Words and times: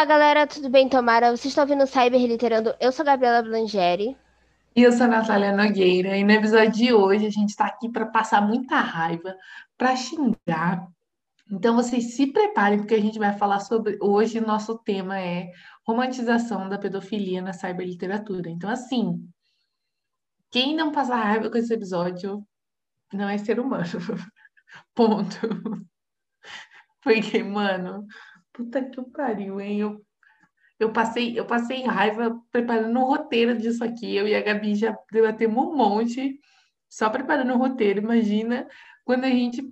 Olá, 0.00 0.06
galera, 0.06 0.46
tudo 0.46 0.70
bem, 0.70 0.88
Tomara? 0.88 1.28
Vocês 1.28 1.52
estão 1.52 1.62
ouvindo 1.62 1.86
Cyber 1.86 2.18
Literando? 2.22 2.74
Eu 2.80 2.90
sou 2.90 3.02
a 3.02 3.06
Gabriela 3.06 3.42
Blangeri. 3.42 4.16
E 4.74 4.82
eu 4.82 4.92
sou 4.92 5.04
a 5.04 5.08
Natália 5.08 5.54
Nogueira. 5.54 6.16
E 6.16 6.24
no 6.24 6.30
episódio 6.30 6.72
de 6.72 6.90
hoje 6.90 7.26
a 7.26 7.30
gente 7.30 7.50
está 7.50 7.66
aqui 7.66 7.86
para 7.90 8.06
passar 8.06 8.40
muita 8.40 8.76
raiva, 8.76 9.36
para 9.76 9.94
xingar. 9.94 10.88
Então 11.52 11.76
vocês 11.76 12.16
se 12.16 12.32
preparem, 12.32 12.78
porque 12.78 12.94
a 12.94 13.00
gente 13.00 13.18
vai 13.18 13.36
falar 13.36 13.60
sobre. 13.60 13.98
Hoje 14.00 14.40
nosso 14.40 14.78
tema 14.78 15.20
é 15.20 15.50
romantização 15.86 16.66
da 16.66 16.78
pedofilia 16.78 17.42
na 17.42 17.52
cyberliteratura. 17.52 18.48
Então, 18.48 18.70
assim, 18.70 19.22
quem 20.50 20.74
não 20.74 20.92
passar 20.92 21.16
raiva 21.16 21.50
com 21.50 21.58
esse 21.58 21.74
episódio 21.74 22.42
não 23.12 23.28
é 23.28 23.36
ser 23.36 23.60
humano. 23.60 23.84
Ponto. 24.94 25.36
Porque, 27.02 27.42
mano, 27.42 28.06
Puta 28.60 28.84
que 28.84 29.02
pariu, 29.10 29.58
hein? 29.58 29.80
Eu, 29.80 30.04
eu, 30.78 30.92
passei, 30.92 31.38
eu 31.38 31.46
passei 31.46 31.82
raiva 31.82 32.38
preparando 32.52 33.00
o 33.00 33.04
roteiro 33.04 33.56
disso 33.56 33.82
aqui. 33.82 34.14
Eu 34.14 34.28
e 34.28 34.34
a 34.34 34.42
Gabi 34.42 34.74
já 34.74 34.94
debatemos 35.10 35.64
um 35.64 35.74
monte 35.74 36.38
só 36.90 37.08
preparando 37.08 37.54
o 37.54 37.56
roteiro. 37.56 38.00
Imagina 38.00 38.68
quando 39.02 39.24
a 39.24 39.30
gente 39.30 39.62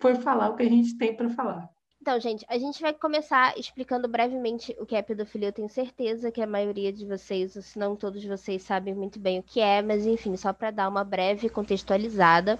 for 0.00 0.14
falar 0.14 0.50
o 0.50 0.56
que 0.56 0.62
a 0.62 0.68
gente 0.68 0.96
tem 0.96 1.16
para 1.16 1.30
falar. 1.30 1.68
Então, 2.00 2.18
gente, 2.20 2.46
a 2.48 2.56
gente 2.58 2.80
vai 2.80 2.92
começar 2.92 3.58
explicando 3.58 4.06
brevemente 4.06 4.76
o 4.78 4.86
que 4.86 4.94
é 4.94 5.02
pedofilia. 5.02 5.48
Eu 5.48 5.52
tenho 5.52 5.68
certeza 5.68 6.30
que 6.30 6.40
a 6.40 6.46
maioria 6.46 6.92
de 6.92 7.04
vocês, 7.04 7.52
se 7.52 7.76
não 7.76 7.96
todos 7.96 8.24
vocês, 8.24 8.62
sabem 8.62 8.94
muito 8.94 9.18
bem 9.18 9.40
o 9.40 9.42
que 9.42 9.60
é, 9.60 9.82
mas 9.82 10.06
enfim, 10.06 10.36
só 10.36 10.52
para 10.52 10.70
dar 10.70 10.88
uma 10.88 11.02
breve 11.02 11.48
contextualizada, 11.48 12.56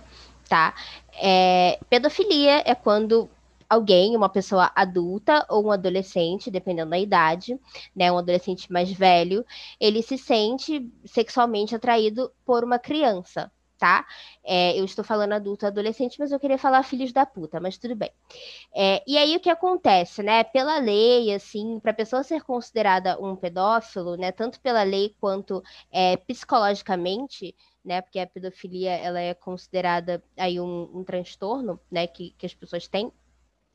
tá? 0.48 0.74
É, 1.20 1.78
pedofilia 1.88 2.62
é 2.64 2.74
quando 2.74 3.30
alguém, 3.72 4.14
uma 4.14 4.28
pessoa 4.28 4.70
adulta 4.74 5.46
ou 5.48 5.66
um 5.66 5.70
adolescente, 5.70 6.50
dependendo 6.50 6.90
da 6.90 6.98
idade, 6.98 7.58
né, 7.96 8.12
um 8.12 8.18
adolescente 8.18 8.70
mais 8.70 8.92
velho, 8.92 9.44
ele 9.80 10.02
se 10.02 10.18
sente 10.18 10.92
sexualmente 11.06 11.74
atraído 11.74 12.30
por 12.44 12.64
uma 12.64 12.78
criança, 12.78 13.50
tá? 13.78 14.06
É, 14.44 14.78
eu 14.78 14.84
estou 14.84 15.02
falando 15.02 15.32
adulto 15.32 15.66
adolescente, 15.66 16.18
mas 16.18 16.30
eu 16.30 16.38
queria 16.38 16.58
falar 16.58 16.82
filhos 16.82 17.12
da 17.12 17.24
puta, 17.24 17.60
mas 17.60 17.78
tudo 17.78 17.96
bem. 17.96 18.10
É, 18.74 19.02
e 19.06 19.16
aí 19.16 19.34
o 19.36 19.40
que 19.40 19.48
acontece, 19.48 20.22
né? 20.22 20.44
Pela 20.44 20.78
lei, 20.78 21.34
assim, 21.34 21.80
para 21.80 21.92
a 21.92 21.94
pessoa 21.94 22.22
ser 22.22 22.42
considerada 22.42 23.18
um 23.20 23.34
pedófilo, 23.34 24.16
né? 24.16 24.32
Tanto 24.32 24.60
pela 24.60 24.82
lei 24.82 25.16
quanto 25.18 25.62
é, 25.90 26.16
psicologicamente, 26.18 27.56
né? 27.84 28.02
Porque 28.02 28.18
a 28.18 28.26
pedofilia 28.26 28.92
ela 28.92 29.20
é 29.20 29.32
considerada 29.34 30.22
aí 30.36 30.60
um, 30.60 30.90
um 30.94 31.04
transtorno, 31.04 31.80
né? 31.90 32.06
Que, 32.06 32.34
que 32.38 32.44
as 32.46 32.54
pessoas 32.54 32.86
têm 32.86 33.10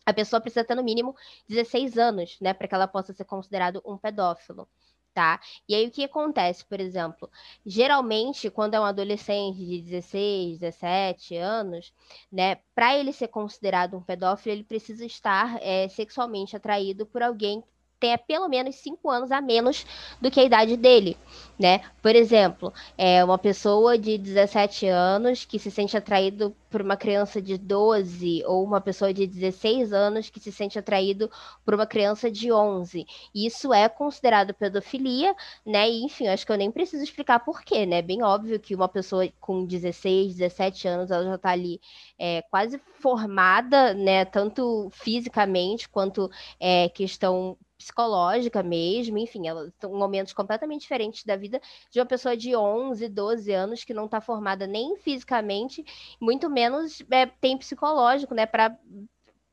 a 0.08 0.14
pessoa 0.14 0.40
precisa 0.40 0.64
ter 0.64 0.74
no 0.74 0.84
mínimo 0.84 1.14
16 1.50 1.98
anos, 1.98 2.38
né, 2.40 2.54
para 2.54 2.66
que 2.66 2.74
ela 2.74 2.88
possa 2.88 3.12
ser 3.12 3.26
considerado 3.26 3.82
um 3.86 3.98
pedófilo. 3.98 4.66
Tá? 5.14 5.42
E 5.68 5.74
aí 5.76 5.88
o 5.88 5.92
que 5.92 6.04
acontece, 6.04 6.64
por 6.64 6.80
exemplo, 6.80 7.30
geralmente 7.66 8.52
quando 8.52 8.76
é 8.76 8.80
um 8.80 8.86
adolescente 8.86 9.58
de 9.58 9.82
16, 9.82 10.60
17 10.60 11.36
anos, 11.36 11.92
né, 12.32 12.58
para 12.74 12.96
ele 12.96 13.12
ser 13.12 13.28
considerado 13.28 13.98
um 13.98 14.02
pedófilo, 14.02 14.56
ele 14.56 14.64
precisa 14.64 15.04
estar 15.04 15.58
é, 15.62 15.90
sexualmente 15.90 16.56
atraído 16.56 17.06
por 17.06 17.22
alguém 17.24 17.64
tenha 18.00 18.18
pelo 18.18 18.48
menos 18.48 18.76
cinco 18.76 19.10
anos 19.10 19.32
a 19.32 19.42
menos 19.42 19.86
do 20.22 20.30
que 20.30 20.40
a 20.40 20.44
idade 20.44 20.78
dele, 20.78 21.18
né? 21.58 21.82
Por 22.02 22.16
exemplo, 22.16 22.74
é 22.98 23.24
uma 23.24 23.38
pessoa 23.38 23.98
de 23.98 24.18
17 24.18 24.88
anos 24.88 25.46
que 25.46 25.58
se 25.58 25.72
sente 25.72 25.98
atraído 25.98 26.56
por 26.70 26.82
uma 26.82 26.98
criança 26.98 27.42
de 27.42 27.58
12 27.58 28.44
ou 28.46 28.64
uma 28.64 28.80
pessoa 28.82 29.14
de 29.14 29.26
16 29.26 29.94
anos 29.94 30.30
que 30.30 30.40
se 30.40 30.52
sente 30.52 30.78
atraído 30.78 31.32
por 31.66 31.74
uma 31.74 31.86
criança 31.86 32.30
de 32.30 32.52
11. 32.52 33.06
Isso 33.34 33.74
é 33.74 33.88
considerado 33.90 34.54
pedofilia, 34.54 35.36
né? 35.66 35.90
E, 35.90 36.04
enfim, 36.04 36.28
acho 36.28 36.46
que 36.46 36.52
eu 36.52 36.58
nem 36.58 36.72
preciso 36.72 37.04
explicar 37.04 37.40
por 37.40 37.62
quê, 37.64 37.86
né? 37.86 38.02
Bem 38.02 38.22
óbvio 38.24 38.60
que 38.60 38.76
uma 38.76 38.88
pessoa 38.88 39.28
com 39.40 39.66
16, 39.66 40.36
17 40.36 40.88
anos, 40.88 41.12
ela 41.12 41.24
já 41.24 41.36
está 41.36 41.50
ali 41.52 41.80
é, 42.20 42.42
quase 42.44 42.80
formada, 43.00 43.94
né? 43.94 44.26
Tanto 44.26 44.90
fisicamente 44.92 45.90
quanto 45.90 46.30
é, 46.60 46.90
questão 46.90 47.58
psicológica 47.78 48.64
mesmo, 48.64 49.18
enfim, 49.18 49.48
elas 49.48 49.72
são 49.80 49.94
momentos 49.94 50.34
completamente 50.34 50.82
diferentes 50.82 51.24
da 51.24 51.36
vida 51.36 51.62
de 51.92 52.00
uma 52.00 52.06
pessoa 52.06 52.36
de 52.36 52.56
11, 52.56 53.08
12 53.08 53.52
anos 53.52 53.84
que 53.84 53.94
não 53.94 54.06
está 54.06 54.20
formada 54.20 54.66
nem 54.66 54.98
fisicamente, 54.98 55.86
muito 56.20 56.50
menos 56.50 57.04
é, 57.12 57.26
tem 57.26 57.58
psicológico, 57.58 58.34
né, 58.34 58.46
para 58.46 58.78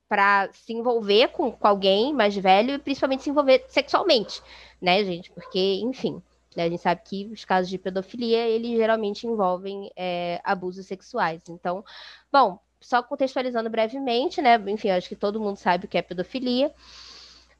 para 0.08 0.52
se 0.52 0.72
envolver 0.72 1.28
com, 1.28 1.50
com 1.50 1.66
alguém 1.66 2.12
mais 2.12 2.36
velho 2.36 2.74
e 2.74 2.78
principalmente 2.78 3.22
se 3.22 3.30
envolver 3.30 3.64
sexualmente, 3.68 4.40
né, 4.80 5.02
gente? 5.02 5.32
Porque, 5.32 5.80
enfim, 5.82 6.22
né, 6.54 6.64
a 6.64 6.68
gente 6.68 6.82
sabe 6.82 7.00
que 7.04 7.26
os 7.32 7.44
casos 7.44 7.68
de 7.68 7.78
pedofilia, 7.78 8.46
eles 8.46 8.76
geralmente 8.76 9.26
envolvem 9.26 9.90
é, 9.96 10.40
abusos 10.44 10.86
sexuais. 10.86 11.42
Então, 11.48 11.84
bom, 12.30 12.60
só 12.80 13.02
contextualizando 13.02 13.70
brevemente, 13.70 14.40
né, 14.42 14.56
enfim, 14.68 14.90
acho 14.90 15.08
que 15.08 15.16
todo 15.16 15.40
mundo 15.40 15.56
sabe 15.56 15.86
o 15.86 15.88
que 15.88 15.98
é 15.98 16.02
pedofilia. 16.02 16.72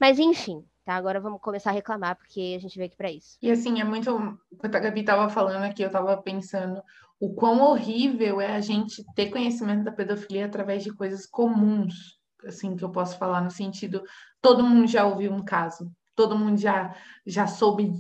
Mas 0.05 0.19
enfim, 0.19 0.63
tá? 0.85 0.97
Agora 0.97 1.19
vamos 1.19 1.41
começar 1.41 1.71
a 1.71 1.73
reclamar, 1.73 2.15
porque 2.15 2.53
a 2.55 2.61
gente 2.61 2.77
veio 2.77 2.89
aqui 2.89 2.97
para 2.97 3.11
isso. 3.11 3.39
E 3.41 3.51
assim, 3.51 3.81
é 3.81 3.85
muito. 3.85 4.39
Quando 4.59 4.77
a 4.77 4.79
Gabi 4.79 5.01
estava 5.01 5.31
falando 5.31 5.63
aqui, 5.63 5.83
eu 5.83 5.87
estava 5.87 6.15
pensando 6.21 6.83
o 7.19 7.35
quão 7.35 7.63
horrível 7.63 8.39
é 8.39 8.55
a 8.55 8.61
gente 8.61 9.03
ter 9.15 9.31
conhecimento 9.31 9.83
da 9.83 9.91
pedofilia 9.91 10.45
através 10.45 10.85
de 10.85 10.93
coisas 10.93 11.25
comuns, 11.25 12.19
assim, 12.45 12.77
que 12.77 12.85
eu 12.85 12.91
posso 12.91 13.17
falar 13.17 13.41
no 13.41 13.51
sentido, 13.51 14.03
todo 14.43 14.63
mundo 14.63 14.87
já 14.87 15.07
ouviu 15.07 15.33
um 15.33 15.43
caso, 15.43 15.91
todo 16.15 16.39
mundo 16.39 16.61
já, 16.61 16.95
já 17.25 17.47
soube, 17.47 17.91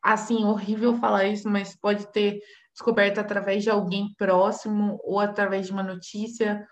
assim, 0.00 0.44
horrível 0.44 0.94
falar 0.98 1.24
isso, 1.24 1.50
mas 1.50 1.74
pode 1.74 2.06
ter 2.12 2.38
descoberto 2.72 3.18
através 3.18 3.64
de 3.64 3.70
alguém 3.70 4.14
próximo 4.16 5.00
ou 5.02 5.18
através 5.18 5.66
de 5.66 5.72
uma 5.72 5.82
notícia 5.82 6.64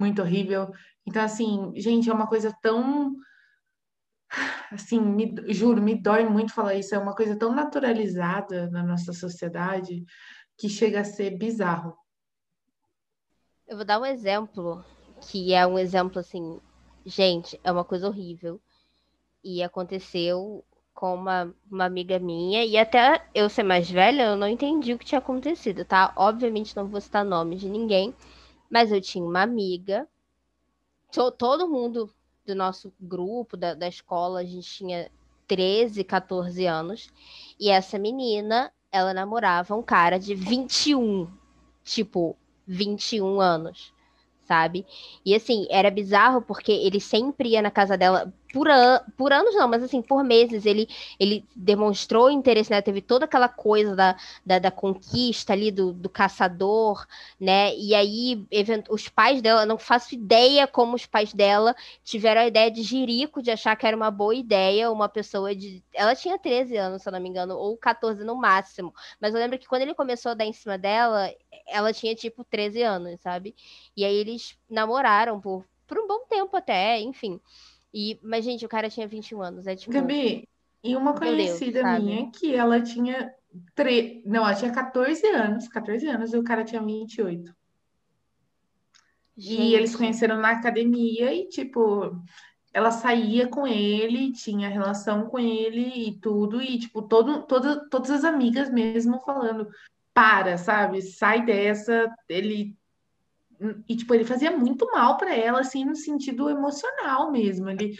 muito 0.00 0.20
horrível. 0.20 0.68
Então, 1.06 1.22
assim, 1.22 1.70
gente, 1.76 2.10
é 2.10 2.12
uma 2.12 2.26
coisa 2.26 2.52
tão 2.60 3.14
assim, 4.70 5.00
me, 5.00 5.34
juro, 5.52 5.80
me 5.80 5.94
dói 5.94 6.24
muito 6.28 6.52
falar 6.52 6.74
isso. 6.74 6.94
É 6.94 6.98
uma 6.98 7.14
coisa 7.14 7.36
tão 7.36 7.54
naturalizada 7.54 8.68
na 8.70 8.82
nossa 8.82 9.12
sociedade 9.12 10.04
que 10.56 10.68
chega 10.68 11.00
a 11.00 11.04
ser 11.04 11.36
bizarro. 11.36 11.96
Eu 13.66 13.76
vou 13.76 13.84
dar 13.84 14.00
um 14.00 14.06
exemplo, 14.06 14.84
que 15.20 15.52
é 15.52 15.66
um 15.66 15.78
exemplo 15.78 16.20
assim, 16.20 16.60
gente, 17.04 17.60
é 17.64 17.72
uma 17.72 17.84
coisa 17.84 18.08
horrível. 18.08 18.60
E 19.42 19.62
aconteceu 19.62 20.64
com 20.96 21.14
uma, 21.14 21.54
uma 21.70 21.84
amiga 21.84 22.18
minha, 22.18 22.64
e 22.64 22.78
até 22.78 23.28
eu 23.34 23.50
ser 23.50 23.62
mais 23.62 23.88
velha, 23.88 24.30
eu 24.30 24.36
não 24.36 24.48
entendi 24.48 24.94
o 24.94 24.98
que 24.98 25.04
tinha 25.04 25.18
acontecido, 25.18 25.84
tá? 25.84 26.12
Obviamente 26.16 26.74
não 26.74 26.88
vou 26.88 27.00
citar 27.02 27.22
nome 27.22 27.54
de 27.56 27.68
ninguém, 27.68 28.14
mas 28.70 28.90
eu 28.90 29.00
tinha 29.00 29.22
uma 29.22 29.42
amiga, 29.42 30.08
todo 31.38 31.68
mundo 31.68 32.10
do 32.46 32.54
nosso 32.54 32.92
grupo, 33.00 33.56
da, 33.56 33.74
da 33.74 33.88
escola, 33.88 34.40
a 34.40 34.44
gente 34.44 34.68
tinha 34.68 35.10
13, 35.46 36.04
14 36.04 36.66
anos. 36.66 37.10
E 37.58 37.70
essa 37.70 37.98
menina, 37.98 38.72
ela 38.90 39.12
namorava 39.12 39.74
um 39.74 39.82
cara 39.82 40.18
de 40.18 40.34
21, 40.34 41.28
tipo, 41.84 42.36
21 42.66 43.40
anos, 43.40 43.92
sabe? 44.46 44.86
E 45.24 45.34
assim, 45.34 45.66
era 45.70 45.90
bizarro 45.90 46.42
porque 46.42 46.72
ele 46.72 47.00
sempre 47.00 47.50
ia 47.50 47.62
na 47.62 47.70
casa 47.70 47.96
dela 47.96 48.32
por, 48.56 48.70
an 48.70 49.04
por 49.18 49.34
anos 49.34 49.54
não, 49.54 49.68
mas 49.68 49.82
assim, 49.82 50.00
por 50.00 50.24
meses 50.24 50.64
ele, 50.64 50.88
ele 51.20 51.44
demonstrou 51.54 52.30
interesse, 52.30 52.70
né? 52.70 52.80
Teve 52.80 53.02
toda 53.02 53.26
aquela 53.26 53.50
coisa 53.50 53.94
da, 53.94 54.16
da, 54.46 54.58
da 54.58 54.70
conquista 54.70 55.52
ali, 55.52 55.70
do, 55.70 55.92
do, 55.92 56.08
caçador, 56.08 57.06
né? 57.38 57.76
E 57.76 57.94
aí, 57.94 58.46
os 58.88 59.10
pais 59.10 59.42
dela, 59.42 59.66
não 59.66 59.76
faço 59.76 60.14
ideia 60.14 60.66
como 60.66 60.96
os 60.96 61.04
pais 61.04 61.34
dela 61.34 61.76
tiveram 62.02 62.40
a 62.40 62.46
ideia 62.46 62.70
de 62.70 62.82
jirico, 62.82 63.42
de 63.42 63.50
achar 63.50 63.76
que 63.76 63.86
era 63.86 63.94
uma 63.94 64.10
boa 64.10 64.34
ideia 64.34 64.90
uma 64.90 65.08
pessoa 65.08 65.54
de... 65.54 65.84
Ela 65.92 66.16
tinha 66.16 66.38
13 66.38 66.78
anos, 66.78 67.02
se 67.02 67.08
eu 67.10 67.12
não 67.12 67.20
me 67.20 67.28
engano, 67.28 67.58
ou 67.58 67.76
14 67.76 68.24
no 68.24 68.36
máximo. 68.36 68.94
Mas 69.20 69.34
eu 69.34 69.40
lembro 69.40 69.58
que 69.58 69.68
quando 69.68 69.82
ele 69.82 69.94
começou 69.94 70.32
a 70.32 70.34
dar 70.34 70.46
em 70.46 70.52
cima 70.54 70.78
dela, 70.78 71.30
ela 71.66 71.92
tinha, 71.92 72.14
tipo, 72.14 72.42
13 72.42 72.82
anos, 72.82 73.20
sabe? 73.20 73.54
E 73.94 74.02
aí 74.02 74.14
eles 74.16 74.56
namoraram 74.66 75.38
por, 75.42 75.62
por 75.86 75.98
um 75.98 76.06
bom 76.06 76.20
tempo 76.26 76.56
até, 76.56 76.98
enfim. 77.00 77.38
E, 77.98 78.20
mas, 78.22 78.44
gente, 78.44 78.66
o 78.66 78.68
cara 78.68 78.90
tinha 78.90 79.08
21 79.08 79.40
anos. 79.40 79.66
É 79.66 79.74
tipo. 79.74 79.90
Gabi, 79.90 80.46
e 80.84 80.94
uma 80.94 81.14
conhecida 81.14 81.82
Deus, 81.82 82.04
minha 82.04 82.30
que 82.30 82.54
ela 82.54 82.78
tinha 82.78 83.32
tre... 83.74 84.22
Não, 84.26 84.44
ela 84.44 84.54
tinha 84.54 84.70
14 84.70 85.26
anos, 85.28 85.66
14 85.66 86.06
anos 86.06 86.34
e 86.34 86.36
o 86.36 86.44
cara 86.44 86.62
tinha 86.62 86.82
28. 86.82 87.56
Gente. 89.38 89.62
E 89.62 89.74
eles 89.74 89.96
conheceram 89.96 90.36
na 90.36 90.50
academia 90.50 91.32
e, 91.32 91.48
tipo, 91.48 92.14
ela 92.70 92.90
saía 92.90 93.48
com 93.48 93.66
ele, 93.66 94.30
tinha 94.30 94.68
relação 94.68 95.24
com 95.24 95.38
ele 95.38 96.08
e 96.08 96.20
tudo, 96.20 96.60
e, 96.60 96.78
tipo, 96.78 97.00
todo, 97.00 97.44
todo, 97.44 97.88
todas 97.88 98.10
as 98.10 98.24
amigas 98.24 98.70
mesmo 98.70 99.20
falando, 99.20 99.70
para, 100.12 100.58
sabe? 100.58 101.00
Sai 101.00 101.46
dessa, 101.46 102.14
ele 102.28 102.76
e 103.88 103.96
tipo 103.96 104.14
ele 104.14 104.24
fazia 104.24 104.50
muito 104.56 104.86
mal 104.92 105.16
para 105.16 105.34
ela 105.34 105.60
assim 105.60 105.84
no 105.84 105.96
sentido 105.96 106.48
emocional 106.50 107.30
mesmo. 107.30 107.68
Ele 107.70 107.94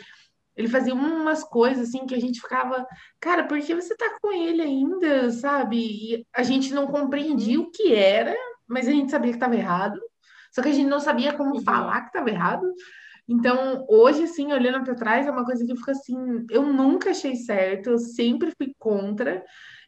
ele 0.57 0.69
fazia 0.69 0.95
umas 0.95 1.45
coisas 1.45 1.89
assim 1.89 2.07
que 2.07 2.15
a 2.15 2.21
gente 2.21 2.41
ficava 2.41 2.87
cara 3.21 3.45
por 3.47 3.61
que 3.61 3.75
você 3.75 3.95
tá 3.95 4.19
com 4.23 4.33
ele 4.33 4.63
ainda? 4.63 5.31
sabe? 5.31 5.77
E 5.77 6.27
a 6.35 6.43
gente 6.43 6.73
não 6.73 6.87
compreendia 6.87 7.61
o 7.61 7.71
que 7.71 7.93
era 7.95 8.35
mas 8.69 8.89
a 8.89 8.91
gente 8.91 9.11
sabia 9.11 9.31
que 9.31 9.37
estava 9.37 9.55
errado. 9.55 10.01
Só 10.53 10.63
que 10.63 10.69
a 10.69 10.73
gente 10.73 10.89
não 10.89 10.99
sabia 10.99 11.33
como 11.35 11.55
uhum. 11.55 11.63
falar 11.63 12.01
que 12.01 12.09
estava 12.09 12.31
errado. 12.31 12.67
Então 13.29 13.85
hoje 13.89 14.25
assim 14.25 14.53
olhando 14.53 14.85
para 14.85 14.95
trás 14.95 15.27
é 15.27 15.31
uma 15.31 15.45
coisa 15.45 15.65
que 15.65 15.77
fica 15.77 15.93
assim 15.93 16.47
eu 16.51 16.63
nunca 16.63 17.11
achei 17.11 17.35
certo 17.37 17.91
eu 17.91 17.99
sempre 17.99 18.53
fui 18.57 18.73
contra 18.79 19.45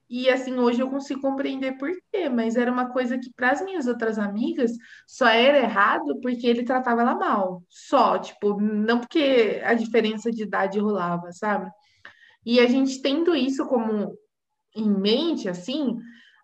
e 0.08 0.30
assim, 0.30 0.58
hoje 0.58 0.80
eu 0.80 0.88
consigo 0.88 1.20
compreender 1.20 1.76
por 1.76 1.90
quê, 2.10 2.28
mas 2.28 2.56
era 2.56 2.72
uma 2.72 2.90
coisa 2.90 3.18
que 3.18 3.30
para 3.34 3.50
as 3.50 3.62
minhas 3.62 3.86
outras 3.86 4.18
amigas 4.18 4.72
só 5.06 5.28
era 5.28 5.58
errado 5.58 6.18
porque 6.20 6.46
ele 6.46 6.64
tratava 6.64 7.02
ela 7.02 7.14
mal. 7.14 7.62
Só, 7.68 8.18
tipo, 8.18 8.60
não 8.60 9.00
porque 9.00 9.60
a 9.64 9.74
diferença 9.74 10.30
de 10.30 10.44
idade 10.44 10.78
rolava, 10.78 11.30
sabe? 11.32 11.70
E 12.44 12.58
a 12.60 12.66
gente 12.66 13.02
tendo 13.02 13.36
isso 13.36 13.66
como 13.66 14.16
em 14.74 14.88
mente, 14.88 15.48
assim, 15.48 15.98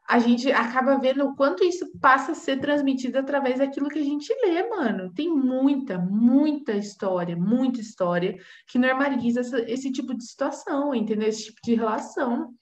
a 0.07 0.19
gente 0.19 0.53
acaba 0.53 0.99
vendo 0.99 1.25
o 1.25 1.35
quanto 1.35 1.65
isso 1.65 1.87
passa 1.99 2.33
a 2.33 2.35
ser 2.35 2.61
transmitido 2.61 3.19
através 3.19 3.59
daquilo 3.59 3.89
que 3.89 3.99
a 3.99 4.05
gente 4.05 4.31
lê, 4.45 4.69
mano. 4.69 5.11
Tem 5.15 5.31
muita, 5.31 5.99
muita 5.99 6.73
história, 6.73 7.35
muita 7.35 7.81
história 7.81 8.37
que 8.69 8.79
normaliza 8.79 9.41
esse 9.67 9.91
tipo 9.91 10.15
de 10.15 10.25
situação, 10.25 10.95
entendeu? 10.95 11.29
Esse 11.29 11.47
tipo 11.47 11.61
de 11.65 11.75
relação. 11.75 12.53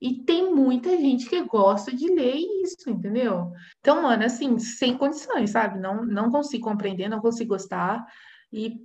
E 0.00 0.14
tem 0.22 0.54
muita 0.54 0.90
gente 0.90 1.28
que 1.28 1.42
gosta 1.42 1.94
de 1.94 2.06
ler 2.06 2.36
isso, 2.62 2.88
entendeu? 2.88 3.50
Então, 3.80 4.02
mano, 4.02 4.24
assim, 4.24 4.58
sem 4.58 4.96
condições, 4.96 5.50
sabe? 5.50 5.80
Não, 5.80 6.04
não 6.04 6.30
consigo 6.30 6.64
compreender, 6.64 7.08
não 7.08 7.20
consigo 7.20 7.50
gostar. 7.50 8.06
E 8.52 8.76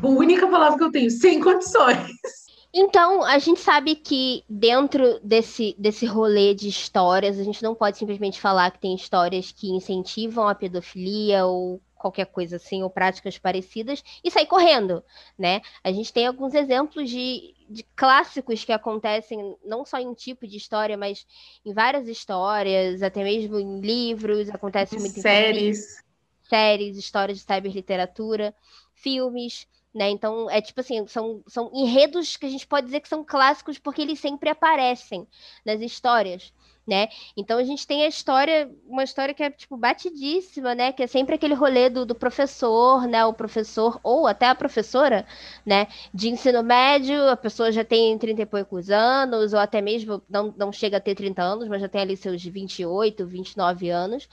a 0.00 0.06
única 0.06 0.46
palavra 0.48 0.78
que 0.78 0.84
eu 0.84 0.92
tenho, 0.92 1.10
sem 1.10 1.40
condições. 1.40 1.98
Então, 2.72 3.24
a 3.24 3.36
gente 3.40 3.58
sabe 3.58 3.96
que 3.96 4.44
dentro 4.48 5.18
desse, 5.24 5.74
desse 5.76 6.06
rolê 6.06 6.54
de 6.54 6.68
histórias, 6.68 7.36
a 7.36 7.42
gente 7.42 7.64
não 7.64 7.74
pode 7.74 7.98
simplesmente 7.98 8.40
falar 8.40 8.70
que 8.70 8.78
tem 8.78 8.94
histórias 8.94 9.50
que 9.50 9.68
incentivam 9.70 10.46
a 10.46 10.54
pedofilia 10.54 11.44
ou 11.46 11.80
qualquer 12.00 12.26
coisa 12.26 12.56
assim, 12.56 12.82
ou 12.82 12.88
práticas 12.88 13.38
parecidas, 13.38 14.02
e 14.24 14.30
sair 14.30 14.46
correndo, 14.46 15.04
né? 15.38 15.60
A 15.84 15.92
gente 15.92 16.12
tem 16.12 16.26
alguns 16.26 16.54
exemplos 16.54 17.10
de, 17.10 17.54
de 17.68 17.84
clássicos 17.94 18.64
que 18.64 18.72
acontecem 18.72 19.54
não 19.64 19.84
só 19.84 19.98
em 19.98 20.08
um 20.08 20.14
tipo 20.14 20.46
de 20.46 20.56
história, 20.56 20.96
mas 20.96 21.26
em 21.64 21.74
várias 21.74 22.08
histórias, 22.08 23.02
até 23.02 23.22
mesmo 23.22 23.58
em 23.58 23.80
livros, 23.80 24.48
acontece 24.48 24.98
muito 24.98 25.18
em 25.18 25.22
séries. 25.22 26.02
séries, 26.42 26.96
histórias 26.96 27.38
de 27.38 27.44
cyberliteratura, 27.44 28.54
filmes, 28.94 29.68
né? 29.94 30.08
Então, 30.08 30.48
é 30.50 30.62
tipo 30.62 30.80
assim, 30.80 31.06
são, 31.06 31.42
são 31.46 31.70
enredos 31.74 32.36
que 32.36 32.46
a 32.46 32.48
gente 32.48 32.66
pode 32.66 32.86
dizer 32.86 33.00
que 33.00 33.08
são 33.08 33.24
clássicos 33.24 33.78
porque 33.78 34.00
eles 34.02 34.20
sempre 34.20 34.48
aparecem 34.48 35.26
nas 35.64 35.80
histórias 35.80 36.52
né? 36.86 37.08
Então 37.36 37.58
a 37.58 37.64
gente 37.64 37.86
tem 37.86 38.02
a 38.04 38.08
história, 38.08 38.70
uma 38.86 39.04
história 39.04 39.34
que 39.34 39.42
é 39.42 39.50
tipo 39.50 39.76
batidíssima, 39.76 40.74
né? 40.74 40.92
Que 40.92 41.02
é 41.02 41.06
sempre 41.06 41.34
aquele 41.34 41.54
rolê 41.54 41.88
do, 41.88 42.04
do 42.04 42.14
professor, 42.14 43.06
né? 43.06 43.24
O 43.24 43.32
professor 43.32 44.00
ou 44.02 44.26
até 44.26 44.48
a 44.48 44.54
professora, 44.54 45.26
né? 45.64 45.86
De 46.12 46.28
ensino 46.28 46.62
médio, 46.62 47.28
a 47.28 47.36
pessoa 47.36 47.70
já 47.70 47.84
tem 47.84 48.18
30 48.18 48.42
e 48.42 48.46
poucos 48.46 48.90
anos, 48.90 49.52
ou 49.52 49.58
até 49.58 49.80
mesmo 49.80 50.22
não, 50.28 50.52
não 50.56 50.72
chega 50.72 50.96
a 50.96 51.00
ter 51.00 51.14
30 51.14 51.42
anos, 51.42 51.68
mas 51.68 51.80
já 51.80 51.88
tem 51.88 52.00
ali 52.00 52.16
seus 52.16 52.42
28, 52.44 53.26
29 53.26 53.90
anos. 53.90 54.28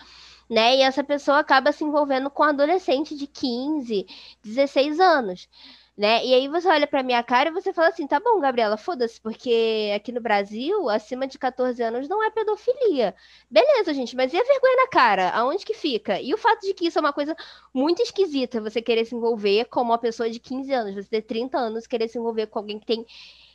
Né? 0.50 0.78
E 0.78 0.82
essa 0.82 1.04
pessoa 1.04 1.40
acaba 1.40 1.74
se 1.74 1.84
envolvendo 1.84 2.30
com 2.30 2.42
um 2.42 2.46
adolescente 2.46 3.16
de 3.18 3.28
15, 3.28 4.08
16 4.44 5.00
anos 5.00 5.50
né? 5.98 6.24
E 6.24 6.34
aí 6.34 6.48
você 6.48 6.68
olha 6.68 6.86
pra 6.86 7.02
minha 7.02 7.24
cara 7.24 7.50
e 7.50 7.52
você 7.52 7.74
fala 7.74 7.90
assim, 7.90 8.06
tá 8.06 8.20
bom, 8.20 8.40
Gabriela, 8.40 8.78
foda-se, 8.78 9.20
porque 9.20 9.92
aqui 9.96 10.12
no 10.12 10.22
Brasil, 10.22 10.88
acima 10.90 11.26
de 11.28 11.40
14 11.40 11.82
anos 11.82 12.08
não 12.08 12.24
é 12.24 12.30
pedofilia. 12.30 13.16
Beleza, 13.50 13.94
gente, 13.94 14.16
mas 14.16 14.32
e 14.32 14.38
a 14.38 14.44
vergonha 14.44 14.76
na 14.78 14.88
cara? 14.90 15.30
Aonde 15.32 15.66
que 15.66 15.74
fica? 15.74 16.22
E 16.22 16.34
o 16.34 16.38
fato 16.38 16.62
de 16.62 16.74
que 16.76 16.88
isso 16.88 17.00
é 17.00 17.02
uma 17.02 17.14
coisa 17.14 17.36
muito 17.74 18.02
esquisita, 18.02 18.62
você 18.62 18.82
querer 18.82 19.06
se 19.06 19.16
envolver 19.16 19.66
com 19.66 19.82
uma 19.82 19.98
pessoa 19.98 20.30
de 20.30 20.40
15 20.40 20.72
anos, 20.72 20.96
você 20.96 21.10
ter 21.10 21.24
30 21.24 21.58
anos, 21.58 21.88
querer 21.88 22.08
se 22.08 22.20
envolver 22.20 22.48
com 22.48 22.60
alguém 22.60 22.80
que 22.80 22.86
tem 22.86 23.06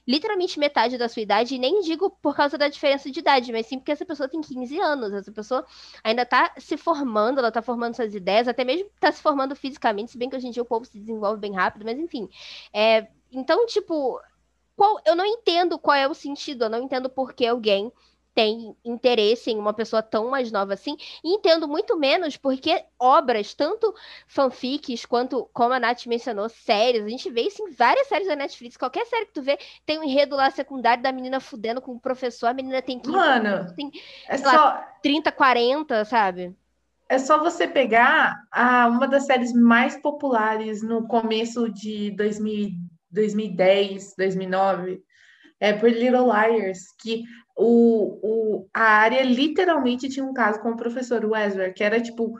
literalmente 0.06 0.58
metade 0.58 0.98
da 0.98 1.08
sua 1.08 1.22
idade, 1.22 1.54
e 1.54 1.58
nem 1.58 1.80
digo 1.80 2.10
por 2.22 2.34
causa 2.34 2.58
da 2.58 2.68
diferença 2.68 3.10
de 3.10 3.20
idade, 3.20 3.52
mas 3.52 3.66
sim 3.66 3.78
porque 3.78 3.92
essa 3.92 4.04
pessoa 4.04 4.28
tem 4.28 4.40
15 4.40 4.78
anos, 4.80 5.12
essa 5.12 5.30
pessoa 5.32 5.64
ainda 6.02 6.22
está 6.22 6.52
se 6.58 6.76
formando, 6.76 7.38
ela 7.38 7.48
está 7.48 7.62
formando 7.62 7.94
suas 7.94 8.14
ideias, 8.14 8.48
até 8.48 8.64
mesmo 8.64 8.88
está 8.94 9.12
se 9.12 9.22
formando 9.22 9.54
fisicamente, 9.54 10.10
se 10.10 10.18
bem 10.18 10.28
que 10.28 10.36
hoje 10.36 10.48
em 10.48 10.50
dia 10.50 10.62
o 10.62 10.66
povo 10.66 10.84
se 10.84 10.98
desenvolve 10.98 11.40
bem 11.40 11.54
rápido, 11.54 11.84
mas 11.84 11.98
enfim. 11.98 12.28
É, 12.72 13.06
então, 13.30 13.64
tipo, 13.66 14.20
qual, 14.76 15.00
eu 15.06 15.14
não 15.14 15.24
entendo 15.24 15.78
qual 15.78 15.96
é 15.96 16.08
o 16.08 16.14
sentido, 16.14 16.64
eu 16.64 16.70
não 16.70 16.82
entendo 16.82 17.08
por 17.08 17.32
que 17.32 17.46
alguém 17.46 17.92
tem 18.34 18.74
interesse 18.84 19.50
em 19.50 19.58
uma 19.58 19.72
pessoa 19.72 20.02
tão 20.02 20.30
mais 20.30 20.50
nova 20.50 20.74
assim, 20.74 20.96
e 21.22 21.34
entendo 21.34 21.68
muito 21.68 21.98
menos 21.98 22.36
porque 22.36 22.84
obras, 22.98 23.54
tanto 23.54 23.94
fanfics 24.26 25.04
quanto, 25.04 25.48
como 25.52 25.74
a 25.74 25.80
Nath 25.80 26.06
mencionou, 26.06 26.48
séries, 26.48 27.04
a 27.04 27.08
gente 27.08 27.30
vê 27.30 27.42
isso 27.42 27.62
em 27.62 27.72
várias 27.72 28.06
séries 28.06 28.28
da 28.28 28.36
Netflix, 28.36 28.76
qualquer 28.76 29.06
série 29.06 29.26
que 29.26 29.34
tu 29.34 29.42
vê, 29.42 29.58
tem 29.84 29.98
um 29.98 30.04
enredo 30.04 30.36
lá 30.36 30.50
secundário 30.50 31.02
da 31.02 31.12
menina 31.12 31.40
fudendo 31.40 31.80
com 31.80 31.92
o 31.92 32.00
professor, 32.00 32.46
a 32.46 32.54
menina 32.54 32.80
tem 32.80 32.98
15, 32.98 33.16
Mano, 33.16 33.74
tem, 33.74 33.90
é 34.28 34.38
só... 34.38 34.50
Lá, 34.50 34.88
30, 35.02 35.32
40, 35.32 36.04
sabe? 36.04 36.56
É 37.08 37.18
só 37.18 37.38
você 37.38 37.68
pegar 37.68 38.36
a, 38.50 38.86
uma 38.86 39.06
das 39.06 39.26
séries 39.26 39.52
mais 39.52 40.00
populares 40.00 40.82
no 40.82 41.06
começo 41.06 41.68
de 41.68 42.10
2000, 42.12 42.70
2010, 43.10 44.14
2009, 44.16 45.02
é 45.60 45.72
por 45.72 45.90
Little 45.90 46.26
Liars, 46.32 46.80
que 47.00 47.24
o, 47.56 48.18
o, 48.22 48.68
a 48.72 48.82
área 48.82 49.22
literalmente 49.22 50.08
tinha 50.08 50.24
um 50.24 50.32
caso 50.32 50.60
com 50.60 50.70
o 50.70 50.76
professor 50.76 51.24
Wesley, 51.24 51.72
que 51.72 51.84
era 51.84 52.00
tipo 52.00 52.34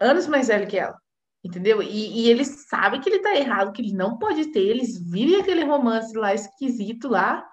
anos 0.00 0.26
mais 0.26 0.48
velho 0.48 0.66
que 0.66 0.78
ela, 0.78 0.98
entendeu? 1.42 1.82
E, 1.82 2.22
e 2.22 2.30
ele 2.30 2.44
sabe 2.44 3.00
que 3.00 3.08
ele 3.08 3.20
tá 3.20 3.34
errado, 3.34 3.72
que 3.72 3.82
ele 3.82 3.92
não 3.92 4.18
pode 4.18 4.52
ter, 4.52 4.60
eles 4.60 4.98
vivem 5.10 5.40
aquele 5.40 5.64
romance 5.64 6.16
lá 6.16 6.34
esquisito 6.34 7.08
lá, 7.08 7.46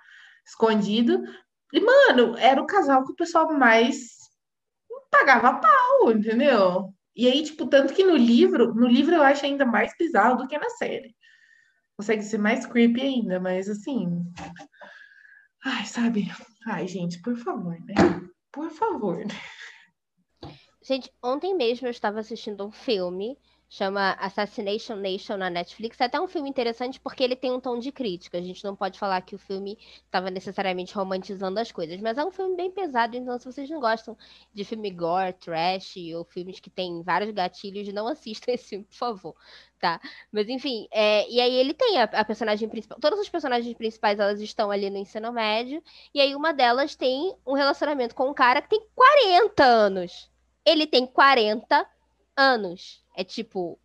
escondido. 0.46 1.24
E, 1.74 1.80
mano, 1.80 2.38
era 2.38 2.62
o 2.62 2.66
casal 2.66 3.06
que 3.06 3.14
o 3.14 3.16
pessoal 3.16 3.54
mais 3.54 4.22
pagava 5.10 5.60
pau, 5.60 6.12
entendeu? 6.12 6.94
E 7.16 7.28
aí, 7.28 7.44
tipo, 7.44 7.68
tanto 7.68 7.94
que 7.94 8.04
no 8.04 8.16
livro, 8.16 8.74
no 8.74 8.88
livro 8.88 9.16
eu 9.16 9.22
acho 9.22 9.46
ainda 9.46 9.66
mais 9.66 9.94
bizarro 9.98 10.38
do 10.38 10.48
que 10.48 10.58
na 10.58 10.70
série. 10.72 11.16
Consegue 11.98 12.24
ser 12.24 12.38
mais 12.38 12.66
creepy 12.66 13.02
ainda, 13.02 13.40
mas 13.40 13.70
assim, 13.70 14.24
Ai, 15.64 15.86
sabe? 15.86 16.28
Ai, 16.66 16.88
gente, 16.88 17.22
por 17.22 17.38
favor, 17.38 17.80
né? 17.82 17.96
Por 18.52 18.70
favor. 18.72 19.24
Gente, 20.84 21.12
ontem 21.24 21.56
mesmo 21.56 21.88
eu 21.88 21.92
estava 21.92 22.20
assistindo 22.20 22.66
um 22.66 22.72
filme 22.72 23.38
chama 23.72 24.12
Assassination 24.20 24.98
Nation 24.98 25.38
na 25.38 25.50
Netflix. 25.50 26.00
É 26.02 26.04
até 26.04 26.20
um 26.20 26.28
filme 26.28 26.50
interessante 26.50 27.00
porque 27.00 27.24
ele 27.24 27.38
tem 27.38 27.54
um 27.54 27.60
tom 27.60 27.80
de 27.80 27.90
crítica. 27.90 28.38
A 28.38 28.42
gente 28.42 28.62
não 28.66 28.76
pode 28.76 29.00
falar 29.00 29.22
que 29.22 29.34
o 29.34 29.40
filme 29.40 29.78
estava 30.04 30.30
necessariamente 30.30 30.94
romantizando 30.94 31.58
as 31.58 31.72
coisas, 31.72 32.02
mas 32.02 32.18
é 32.18 32.26
um 32.26 32.32
filme 32.32 32.58
bem 32.58 32.70
pesado, 32.70 33.16
então 33.16 33.40
se 33.40 33.46
vocês 33.46 33.70
não 33.70 33.80
gostam 33.80 34.18
de 34.54 34.66
filme 34.66 34.92
gore, 34.92 35.32
trash 35.32 35.96
ou 36.14 36.26
filmes 36.26 36.60
que 36.60 36.70
tem 36.70 37.02
vários 37.02 37.32
gatilhos, 37.32 37.88
não 37.94 38.10
assistam 38.10 38.52
esse 38.52 38.68
filme, 38.68 38.84
por 38.84 38.96
favor. 38.96 39.36
Tá? 39.80 40.02
Mas 40.30 40.50
enfim, 40.50 40.90
é... 40.92 41.28
e 41.30 41.40
aí 41.40 41.56
ele 41.56 41.74
tem 41.74 41.98
a, 42.02 42.04
a 42.04 42.26
personagem 42.26 42.68
principal. 42.68 43.00
Todas 43.00 43.22
as 43.22 43.30
personagens 43.30 43.74
principais 43.78 44.20
elas 44.20 44.42
estão 44.42 44.70
ali 44.70 44.90
no 44.90 44.98
ensino 44.98 45.32
médio, 45.32 45.82
e 46.14 46.20
aí 46.20 46.36
uma 46.36 46.52
delas 46.52 46.94
tem 46.94 47.34
um 47.48 47.54
relacionamento 47.54 48.16
com 48.16 48.30
um 48.30 48.34
cara 48.34 48.62
que 48.62 48.68
tem 48.70 48.86
40 48.94 49.64
anos. 49.64 50.30
Ele 50.66 50.86
tem 50.86 51.08
40 51.08 51.88
anos. 52.36 53.01
É 53.16 53.24
tipo 53.24 53.80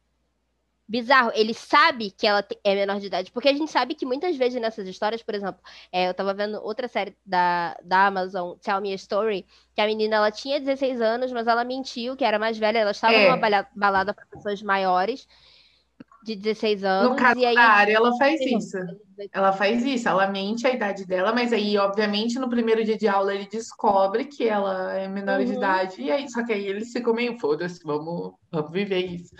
bizarro. 0.89 1.33
Ele 1.35 1.53
sabe 1.53 2.11
que 2.11 2.27
ela 2.27 2.47
é 2.63 2.75
menor 2.75 3.01
de 3.01 3.07
idade, 3.07 3.33
porque 3.33 3.49
a 3.49 3.53
gente 3.53 3.71
sabe 3.71 3.95
que 3.95 4.07
muitas 4.07 4.37
vezes 4.37 4.61
nessas 4.61 4.87
histórias, 4.87 5.23
por 5.23 5.35
exemplo, 5.35 5.61
é, 5.91 6.09
eu 6.09 6.15
tava 6.15 6.33
vendo 6.33 6.63
outra 6.63 6.87
série 6.89 7.17
da, 7.25 7.77
da 7.83 8.07
Amazon, 8.07 8.57
Tell 8.59 8.81
Me 8.81 8.93
a 8.93 8.95
Story, 8.95 9.47
que 9.75 9.81
a 9.81 9.87
menina 9.87 10.17
ela 10.17 10.31
tinha 10.31 10.61
16 10.61 11.01
anos, 11.01 11.33
mas 11.33 11.47
ela 11.47 11.65
mentiu 11.65 12.17
que 12.17 12.25
era 12.25 12.39
mais 12.39 12.57
velha, 12.57 12.79
ela 12.79 12.93
estava 12.93 13.15
é. 13.15 13.31
numa 13.31 13.67
balada 13.75 14.15
para 14.15 14.27
pessoas 14.27 14.63
maiores. 14.63 15.27
De 16.27 16.35
16 16.35 16.83
anos. 16.83 17.11
No 17.11 17.17
caso 17.17 17.39
e 17.39 17.47
aí... 17.47 17.55
da 17.55 17.63
área, 17.63 17.95
ela 17.95 18.17
faz 18.19 18.41
isso. 18.41 18.77
Ela 19.33 19.53
faz 19.53 19.85
isso, 19.85 20.09
ela 20.09 20.27
mente 20.27 20.67
a 20.67 20.71
idade 20.71 21.07
dela, 21.07 21.33
mas 21.33 21.53
aí, 21.53 21.79
obviamente, 21.79 22.39
no 22.39 22.51
primeiro 22.51 22.85
dia 22.85 22.99
de 22.99 23.09
aula 23.09 23.35
ele 23.35 23.49
descobre 23.49 24.27
que 24.27 24.47
ela 24.47 24.93
é 24.93 25.09
menor 25.09 25.39
uhum. 25.39 25.47
de 25.47 25.53
idade, 25.53 26.03
e 26.03 26.11
aí, 26.11 26.29
só 26.29 26.45
que 26.45 26.53
aí 26.53 26.67
eles 26.67 26.93
ficam 26.93 27.15
meio, 27.15 27.39
foda-se, 27.39 27.83
vamos, 27.83 28.35
vamos 28.51 28.71
viver 28.71 29.07
isso. 29.07 29.35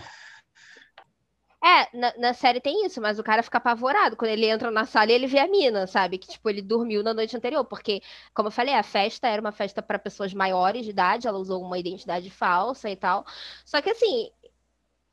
É, 1.67 1.89
na, 1.99 2.15
na, 2.17 2.33
série 2.33 2.61
tem 2.61 2.87
isso, 2.87 3.01
mas 3.01 3.19
o 3.19 3.25
cara 3.25 3.43
fica 3.43 3.59
apavorado 3.59 4.15
quando 4.15 4.31
ele 4.31 4.47
entra 4.47 4.71
na 4.71 4.85
sala 4.87 5.11
e 5.11 5.15
ele 5.15 5.27
vê 5.27 5.41
a 5.41 5.49
mina, 5.49 5.87
sabe? 5.89 6.17
Que, 6.17 6.29
tipo, 6.29 6.49
ele 6.49 6.63
dormiu 6.63 7.03
na 7.03 7.13
noite 7.13 7.37
anterior, 7.37 7.65
porque, 7.65 8.01
como 8.33 8.47
eu 8.47 8.53
falei, 8.53 8.73
a 8.73 8.85
festa 8.85 9.27
era 9.27 9.41
uma 9.41 9.51
festa 9.51 9.83
para 9.83 9.99
pessoas 9.99 10.33
maiores 10.33 10.85
de 10.85 10.91
idade, 10.91 11.27
ela 11.27 11.39
usou 11.39 11.61
uma 11.61 11.77
identidade 11.77 12.31
falsa 12.31 12.89
e 12.89 12.95
tal. 12.95 13.27
Só 13.65 13.83
que, 13.83 13.91
assim, 13.91 14.31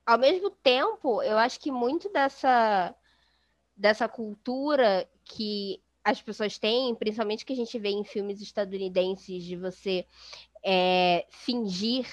ao 0.05 0.17
mesmo 0.17 0.50
tempo, 0.50 1.22
eu 1.22 1.38
acho 1.38 1.60
que 1.60 1.72
muito 1.72 2.10
dessa, 2.10 2.93
dessa 3.75 4.07
cultura 4.07 5.07
que 5.24 5.81
as 6.03 6.22
pessoas 6.22 6.57
têm, 6.57 6.93
principalmente 6.95 7.45
que 7.45 7.53
a 7.53 7.55
gente 7.55 7.79
vê 7.79 7.89
em 7.89 8.03
filmes 8.03 8.41
estadunidenses, 8.41 9.43
de 9.43 9.55
você 9.55 10.05
é, 10.63 11.25
fingir 11.29 12.05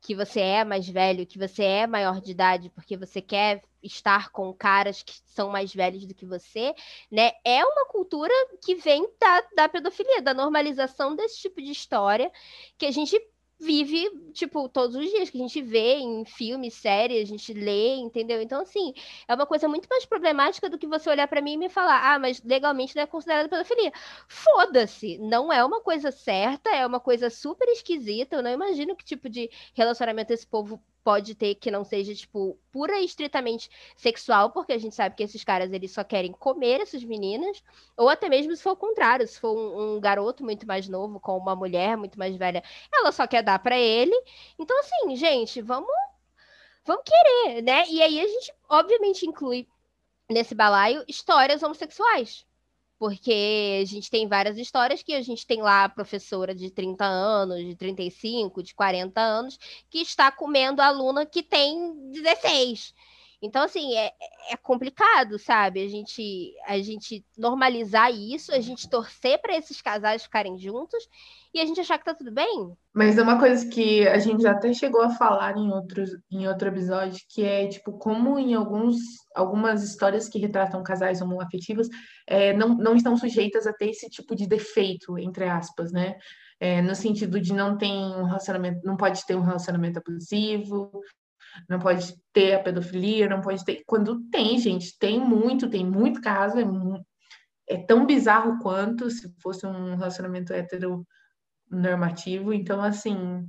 que 0.00 0.14
você 0.14 0.40
é 0.40 0.64
mais 0.64 0.86
velho, 0.86 1.26
que 1.26 1.38
você 1.38 1.64
é 1.64 1.86
maior 1.86 2.20
de 2.20 2.30
idade, 2.30 2.68
porque 2.68 2.94
você 2.94 3.22
quer 3.22 3.62
estar 3.82 4.30
com 4.30 4.52
caras 4.52 5.02
que 5.02 5.14
são 5.24 5.48
mais 5.48 5.74
velhos 5.74 6.04
do 6.04 6.14
que 6.14 6.26
você, 6.26 6.74
né? 7.10 7.32
É 7.42 7.64
uma 7.64 7.86
cultura 7.86 8.32
que 8.62 8.74
vem 8.74 9.08
da, 9.18 9.40
da 9.56 9.68
pedofilia, 9.68 10.20
da 10.20 10.34
normalização 10.34 11.16
desse 11.16 11.40
tipo 11.40 11.60
de 11.60 11.70
história 11.70 12.30
que 12.76 12.84
a 12.84 12.90
gente 12.90 13.18
vive, 13.64 14.10
tipo, 14.32 14.68
todos 14.68 14.94
os 14.94 15.10
dias, 15.10 15.30
que 15.30 15.38
a 15.38 15.40
gente 15.40 15.62
vê 15.62 15.96
em 15.96 16.24
filmes, 16.24 16.74
séries, 16.74 17.22
a 17.22 17.24
gente 17.24 17.52
lê, 17.52 17.96
entendeu? 17.96 18.40
Então, 18.42 18.60
assim, 18.60 18.92
é 19.26 19.34
uma 19.34 19.46
coisa 19.46 19.66
muito 19.68 19.88
mais 19.88 20.04
problemática 20.04 20.68
do 20.68 20.78
que 20.78 20.86
você 20.86 21.08
olhar 21.10 21.26
para 21.26 21.40
mim 21.40 21.54
e 21.54 21.56
me 21.56 21.68
falar, 21.68 22.14
ah, 22.14 22.18
mas 22.18 22.42
legalmente 22.44 22.94
não 22.94 23.02
é 23.02 23.06
considerado 23.06 23.48
pedofilia. 23.48 23.92
Foda-se! 24.28 25.18
Não 25.18 25.52
é 25.52 25.64
uma 25.64 25.80
coisa 25.80 26.10
certa, 26.10 26.70
é 26.70 26.86
uma 26.86 27.00
coisa 27.00 27.30
super 27.30 27.68
esquisita. 27.68 28.36
Eu 28.36 28.42
não 28.42 28.50
imagino 28.52 28.94
que 28.96 29.04
tipo 29.04 29.28
de 29.28 29.50
relacionamento 29.74 30.32
esse 30.32 30.46
povo 30.46 30.80
pode 31.04 31.34
ter 31.34 31.54
que 31.56 31.70
não 31.70 31.84
seja, 31.84 32.14
tipo, 32.14 32.58
pura 32.72 32.98
e 32.98 33.04
estritamente 33.04 33.70
sexual, 33.96 34.50
porque 34.50 34.72
a 34.72 34.78
gente 34.78 34.94
sabe 34.94 35.14
que 35.14 35.22
esses 35.22 35.44
caras, 35.44 35.70
eles 35.72 35.92
só 35.92 36.02
querem 36.02 36.32
comer 36.32 36.80
essas 36.80 37.04
meninas, 37.04 37.62
ou 37.96 38.08
até 38.08 38.28
mesmo 38.28 38.56
se 38.56 38.62
for 38.62 38.72
o 38.72 38.76
contrário, 38.76 39.28
se 39.28 39.38
for 39.38 39.56
um, 39.56 39.96
um 39.96 40.00
garoto 40.00 40.42
muito 40.42 40.66
mais 40.66 40.88
novo 40.88 41.20
com 41.20 41.36
uma 41.36 41.54
mulher 41.54 41.96
muito 41.96 42.18
mais 42.18 42.34
velha, 42.36 42.64
ela 42.92 43.12
só 43.12 43.26
quer 43.26 43.42
dar 43.42 43.58
para 43.58 43.78
ele. 43.78 44.14
Então, 44.58 44.78
assim, 44.80 45.14
gente, 45.14 45.60
vamos 45.60 45.90
vamos 46.84 47.04
querer, 47.04 47.62
né? 47.62 47.84
E 47.88 48.02
aí 48.02 48.20
a 48.20 48.26
gente, 48.26 48.52
obviamente, 48.68 49.26
inclui 49.26 49.68
nesse 50.30 50.54
balaio 50.54 51.04
histórias 51.06 51.62
homossexuais 51.62 52.46
porque 52.98 53.80
a 53.82 53.84
gente 53.84 54.10
tem 54.10 54.28
várias 54.28 54.56
histórias 54.56 55.02
que 55.02 55.14
a 55.14 55.22
gente 55.22 55.46
tem 55.46 55.60
lá 55.60 55.84
a 55.84 55.88
professora 55.88 56.54
de 56.54 56.70
30 56.70 57.04
anos, 57.04 57.58
de 57.58 57.74
35, 57.74 58.62
de 58.62 58.74
40 58.74 59.20
anos, 59.20 59.58
que 59.90 59.98
está 59.98 60.30
comendo 60.30 60.80
aluna 60.80 61.26
que 61.26 61.42
tem 61.42 62.10
16. 62.10 62.94
Então, 63.44 63.62
assim, 63.62 63.94
é, 63.94 64.10
é 64.50 64.56
complicado, 64.56 65.38
sabe? 65.38 65.84
A 65.84 65.88
gente, 65.88 66.54
a 66.66 66.78
gente 66.78 67.22
normalizar 67.36 68.10
isso, 68.10 68.52
a 68.52 68.60
gente 68.60 68.88
torcer 68.88 69.38
para 69.40 69.54
esses 69.54 69.82
casais 69.82 70.22
ficarem 70.22 70.56
juntos 70.56 71.06
e 71.52 71.60
a 71.60 71.66
gente 71.66 71.78
achar 71.78 71.98
que 71.98 72.06
tá 72.06 72.14
tudo 72.14 72.32
bem. 72.32 72.72
Mas 72.92 73.18
é 73.18 73.22
uma 73.22 73.38
coisa 73.38 73.68
que 73.68 74.08
a 74.08 74.18
gente 74.18 74.46
até 74.46 74.72
chegou 74.72 75.02
a 75.02 75.10
falar 75.10 75.58
em, 75.58 75.70
outros, 75.70 76.10
em 76.32 76.48
outro 76.48 76.68
episódio, 76.68 77.20
que 77.28 77.44
é, 77.44 77.68
tipo, 77.68 77.92
como 77.98 78.38
em 78.38 78.54
alguns, 78.54 78.96
algumas 79.34 79.84
histórias 79.84 80.26
que 80.26 80.38
retratam 80.38 80.82
casais 80.82 81.20
homoafetivos 81.20 81.88
é, 82.26 82.54
não, 82.54 82.70
não 82.70 82.96
estão 82.96 83.14
sujeitas 83.16 83.66
a 83.66 83.74
ter 83.74 83.90
esse 83.90 84.08
tipo 84.08 84.34
de 84.34 84.46
defeito, 84.46 85.18
entre 85.18 85.44
aspas, 85.44 85.92
né? 85.92 86.16
É, 86.58 86.80
no 86.80 86.94
sentido 86.94 87.38
de 87.38 87.52
não 87.52 87.76
ter 87.76 87.90
um 87.90 88.24
relacionamento, 88.24 88.80
não 88.84 88.96
pode 88.96 89.26
ter 89.26 89.34
um 89.34 89.42
relacionamento 89.42 89.98
abusivo, 89.98 90.90
não 91.68 91.78
pode 91.78 92.14
ter 92.32 92.54
a 92.54 92.62
pedofilia, 92.62 93.28
não 93.28 93.40
pode 93.40 93.64
ter. 93.64 93.82
Quando 93.86 94.20
tem, 94.30 94.58
gente, 94.58 94.98
tem 94.98 95.20
muito, 95.20 95.68
tem 95.68 95.84
muito 95.84 96.20
caso, 96.20 96.58
é, 96.58 96.64
é 97.68 97.78
tão 97.78 98.06
bizarro 98.06 98.58
quanto 98.58 99.10
se 99.10 99.32
fosse 99.40 99.66
um 99.66 99.96
relacionamento 99.96 100.52
heteronormativo. 100.52 102.52
Então, 102.52 102.82
assim. 102.82 103.48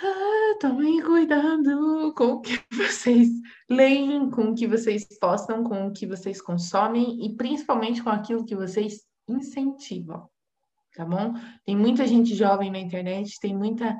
Ah, 0.00 0.58
tomem 0.60 1.02
cuidado 1.02 2.14
com 2.14 2.34
o 2.34 2.40
que 2.40 2.60
vocês 2.72 3.28
leem, 3.68 4.30
com 4.30 4.50
o 4.50 4.54
que 4.54 4.66
vocês 4.66 5.06
postam, 5.20 5.64
com 5.64 5.88
o 5.88 5.92
que 5.92 6.06
vocês 6.06 6.40
consomem 6.40 7.26
e 7.26 7.36
principalmente 7.36 8.00
com 8.00 8.10
aquilo 8.10 8.44
que 8.44 8.54
vocês 8.54 9.04
incentivam, 9.28 10.28
tá 10.94 11.04
bom? 11.04 11.34
Tem 11.64 11.76
muita 11.76 12.06
gente 12.06 12.34
jovem 12.34 12.70
na 12.70 12.78
internet, 12.78 13.40
tem 13.40 13.56
muita 13.56 13.98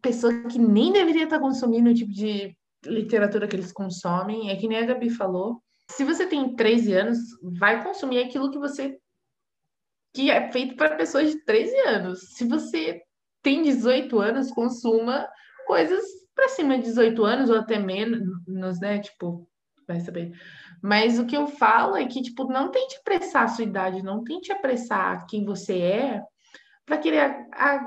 pessoa 0.00 0.32
que 0.44 0.58
nem 0.58 0.92
deveria 0.92 1.24
estar 1.24 1.40
consumindo 1.40 1.90
o 1.90 1.94
tipo 1.94 2.12
de 2.12 2.56
literatura 2.84 3.48
que 3.48 3.56
eles 3.56 3.72
consomem. 3.72 4.50
É 4.50 4.56
que 4.56 4.68
nem 4.68 4.78
a 4.78 4.86
Gabi 4.86 5.10
falou. 5.10 5.62
Se 5.90 6.04
você 6.04 6.26
tem 6.26 6.54
13 6.54 6.92
anos, 6.92 7.18
vai 7.58 7.82
consumir 7.82 8.18
aquilo 8.20 8.50
que 8.50 8.58
você 8.58 8.98
que 10.14 10.30
é 10.30 10.52
feito 10.52 10.76
para 10.76 10.94
pessoas 10.94 11.32
de 11.32 11.44
13 11.44 11.76
anos. 11.80 12.20
Se 12.34 12.44
você 12.44 13.02
tem 13.42 13.62
18 13.62 14.18
anos, 14.20 14.52
consuma 14.52 15.28
coisas 15.66 16.04
para 16.34 16.48
cima 16.48 16.78
de 16.78 16.84
18 16.84 17.24
anos 17.24 17.50
ou 17.50 17.58
até 17.58 17.78
menos, 17.78 18.80
né? 18.80 19.00
Tipo, 19.00 19.48
vai 19.86 20.00
saber. 20.00 20.32
Mas 20.80 21.18
o 21.18 21.26
que 21.26 21.36
eu 21.36 21.46
falo 21.46 21.96
é 21.96 22.06
que, 22.06 22.22
tipo, 22.22 22.44
não 22.44 22.70
tente 22.70 22.96
apressar 22.96 23.44
a 23.44 23.48
sua 23.48 23.64
idade, 23.64 24.02
não 24.02 24.22
tente 24.22 24.52
apressar 24.52 25.26
quem 25.26 25.44
você 25.44 25.78
é 25.78 26.22
para 26.86 26.98
querer 26.98 27.48
a, 27.52 27.86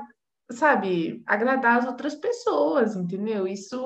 sabe, 0.50 1.22
agradar 1.26 1.78
as 1.78 1.86
outras 1.86 2.14
pessoas, 2.14 2.96
entendeu? 2.96 3.46
Isso 3.46 3.78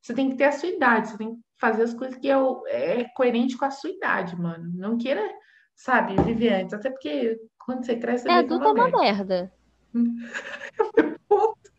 você 0.00 0.12
tem 0.12 0.30
que 0.30 0.36
ter 0.36 0.44
a 0.44 0.52
sua 0.52 0.68
idade, 0.68 1.08
você 1.08 1.18
tem 1.18 1.34
que 1.34 1.40
fazer 1.58 1.82
as 1.82 1.94
coisas 1.94 2.18
que 2.18 2.30
é, 2.30 2.36
é 2.66 3.04
coerente 3.14 3.56
com 3.56 3.64
a 3.64 3.70
sua 3.70 3.90
idade, 3.90 4.38
mano. 4.38 4.70
Não 4.74 4.98
queira, 4.98 5.26
sabe, 5.74 6.14
viver 6.22 6.52
antes, 6.52 6.74
até 6.74 6.90
porque 6.90 7.40
quando 7.58 7.86
você 7.86 7.96
cresce, 7.96 8.24
você 8.24 8.30
é 8.30 8.34
adulto 8.34 8.66
é 8.66 8.72
uma 8.72 8.90
merda. 8.90 9.52
É 10.76 10.82
o 10.82 10.92
meu 10.96 11.18
ponto. 11.28 11.70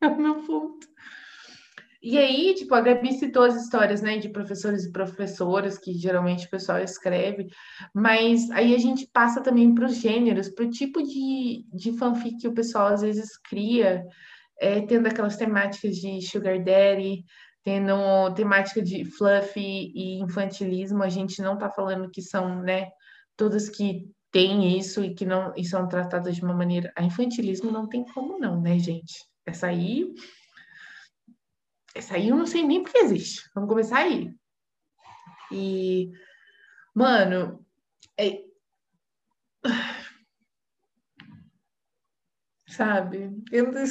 É 0.00 0.06
o 0.08 0.16
meu 0.18 0.34
ponto. 0.42 0.88
E 2.10 2.16
aí, 2.16 2.54
tipo, 2.54 2.74
a 2.74 2.80
Gabi 2.80 3.12
citou 3.12 3.42
as 3.42 3.54
histórias, 3.54 4.00
né, 4.00 4.16
de 4.16 4.30
professores 4.30 4.86
e 4.86 4.90
professoras, 4.90 5.76
que 5.76 5.92
geralmente 5.92 6.46
o 6.46 6.50
pessoal 6.50 6.78
escreve, 6.78 7.48
mas 7.94 8.50
aí 8.52 8.74
a 8.74 8.78
gente 8.78 9.06
passa 9.12 9.42
também 9.42 9.74
para 9.74 9.84
os 9.84 9.96
gêneros, 9.96 10.48
para 10.48 10.64
o 10.64 10.70
tipo 10.70 11.02
de, 11.02 11.66
de 11.70 11.92
fanfic 11.98 12.38
que 12.38 12.48
o 12.48 12.54
pessoal 12.54 12.86
às 12.86 13.02
vezes 13.02 13.36
cria, 13.36 14.06
é, 14.58 14.80
tendo 14.86 15.06
aquelas 15.06 15.36
temáticas 15.36 15.96
de 15.96 16.22
sugar 16.22 16.58
daddy, 16.64 17.26
tendo 17.62 18.32
temática 18.34 18.80
de 18.80 19.04
fluff 19.04 19.52
e 19.60 20.18
infantilismo, 20.18 21.02
a 21.02 21.10
gente 21.10 21.42
não 21.42 21.54
está 21.54 21.68
falando 21.68 22.10
que 22.10 22.22
são, 22.22 22.62
né, 22.62 22.88
todas 23.36 23.68
que 23.68 24.06
têm 24.32 24.78
isso 24.78 25.04
e 25.04 25.14
que 25.14 25.26
não 25.26 25.52
e 25.54 25.62
são 25.62 25.86
tratadas 25.86 26.36
de 26.36 26.42
uma 26.42 26.54
maneira... 26.54 26.90
A 26.96 27.02
infantilismo 27.02 27.70
não 27.70 27.86
tem 27.86 28.02
como 28.14 28.38
não, 28.38 28.58
né, 28.62 28.78
gente? 28.78 29.12
Essa 29.44 29.66
aí 29.66 30.06
essa 31.94 32.14
aí 32.14 32.28
eu 32.28 32.36
não 32.36 32.46
sei 32.46 32.64
nem 32.64 32.82
porque 32.82 32.98
existe. 32.98 33.48
Vamos 33.54 33.68
começar 33.68 33.98
aí. 33.98 34.34
E, 35.50 36.12
mano, 36.94 37.64
é... 38.18 38.44
sabe? 42.68 43.30
Eu 43.50 43.72
não... 43.72 43.84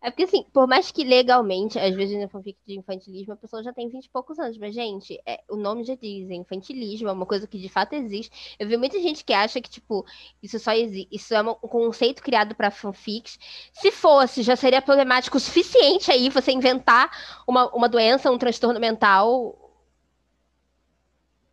É 0.00 0.10
porque, 0.10 0.22
assim, 0.22 0.44
por 0.52 0.68
mais 0.68 0.92
que 0.92 1.02
legalmente, 1.02 1.76
às 1.78 1.94
vezes 1.94 2.16
na 2.18 2.28
fanfic 2.28 2.56
de 2.64 2.78
infantilismo, 2.78 3.32
a 3.32 3.36
pessoa 3.36 3.64
já 3.64 3.72
tem 3.72 3.88
20 3.88 4.04
e 4.04 4.10
poucos 4.10 4.38
anos. 4.38 4.56
Mas, 4.56 4.72
gente, 4.72 5.20
é, 5.26 5.42
o 5.48 5.56
nome 5.56 5.82
já 5.82 5.96
diz, 5.96 6.30
é 6.30 6.34
infantilismo, 6.34 7.08
é 7.08 7.12
uma 7.12 7.26
coisa 7.26 7.48
que 7.48 7.58
de 7.58 7.68
fato 7.68 7.94
existe. 7.94 8.56
Eu 8.60 8.68
vi 8.68 8.76
muita 8.76 9.00
gente 9.00 9.24
que 9.24 9.32
acha 9.32 9.60
que, 9.60 9.68
tipo, 9.68 10.06
isso 10.40 10.58
só 10.60 10.72
existe. 10.72 11.08
Isso 11.10 11.34
é 11.34 11.42
um 11.42 11.54
conceito 11.54 12.22
criado 12.22 12.54
para 12.54 12.70
fanfics. 12.70 13.38
Se 13.72 13.90
fosse, 13.90 14.42
já 14.42 14.54
seria 14.54 14.80
problemático 14.80 15.36
o 15.36 15.40
suficiente 15.40 16.12
aí 16.12 16.28
você 16.28 16.52
inventar 16.52 17.10
uma, 17.46 17.68
uma 17.74 17.88
doença, 17.88 18.30
um 18.30 18.38
transtorno 18.38 18.78
mental 18.78 19.58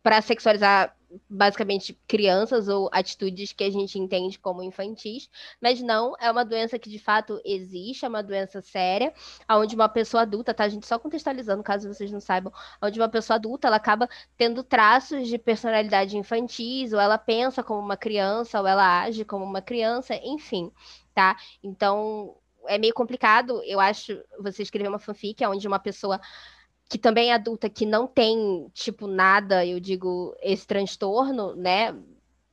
para 0.04 0.22
sexualizar 0.22 0.96
basicamente 1.28 1.98
crianças 2.06 2.68
ou 2.68 2.88
atitudes 2.92 3.52
que 3.52 3.64
a 3.64 3.70
gente 3.70 3.98
entende 3.98 4.38
como 4.38 4.62
infantis, 4.62 5.28
mas 5.60 5.80
não, 5.80 6.14
é 6.20 6.30
uma 6.30 6.44
doença 6.44 6.78
que 6.78 6.90
de 6.90 6.98
fato 6.98 7.40
existe, 7.44 8.04
é 8.04 8.08
uma 8.08 8.22
doença 8.22 8.60
séria, 8.60 9.12
onde 9.50 9.74
uma 9.74 9.88
pessoa 9.88 10.22
adulta, 10.22 10.54
tá? 10.54 10.64
A 10.64 10.68
gente 10.68 10.86
só 10.86 10.98
contextualizando, 10.98 11.62
caso 11.62 11.92
vocês 11.92 12.10
não 12.10 12.20
saibam, 12.20 12.52
onde 12.82 13.00
uma 13.00 13.08
pessoa 13.08 13.36
adulta 13.36 13.68
ela 13.68 13.76
acaba 13.76 14.08
tendo 14.36 14.62
traços 14.62 15.28
de 15.28 15.38
personalidade 15.38 16.16
infantis, 16.16 16.92
ou 16.92 17.00
ela 17.00 17.18
pensa 17.18 17.62
como 17.62 17.80
uma 17.80 17.96
criança, 17.96 18.60
ou 18.60 18.66
ela 18.66 19.02
age 19.02 19.24
como 19.24 19.44
uma 19.44 19.62
criança, 19.62 20.14
enfim, 20.22 20.70
tá? 21.14 21.36
Então, 21.62 22.36
é 22.68 22.78
meio 22.78 22.94
complicado, 22.94 23.62
eu 23.64 23.80
acho, 23.80 24.20
você 24.40 24.62
escrever 24.62 24.88
uma 24.88 24.98
fanfic 24.98 25.44
onde 25.46 25.66
uma 25.66 25.78
pessoa 25.78 26.20
que 26.88 26.98
também 26.98 27.30
é 27.30 27.34
adulta, 27.34 27.68
que 27.68 27.84
não 27.84 28.06
tem, 28.06 28.70
tipo, 28.72 29.06
nada, 29.06 29.66
eu 29.66 29.80
digo, 29.80 30.34
esse 30.40 30.66
transtorno, 30.66 31.54
né? 31.56 31.94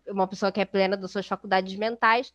Uma 0.07 0.27
pessoa 0.27 0.51
que 0.51 0.59
é 0.59 0.65
plena 0.65 0.97
das 0.97 1.11
suas 1.11 1.27
faculdades 1.27 1.75
mentais, 1.75 2.33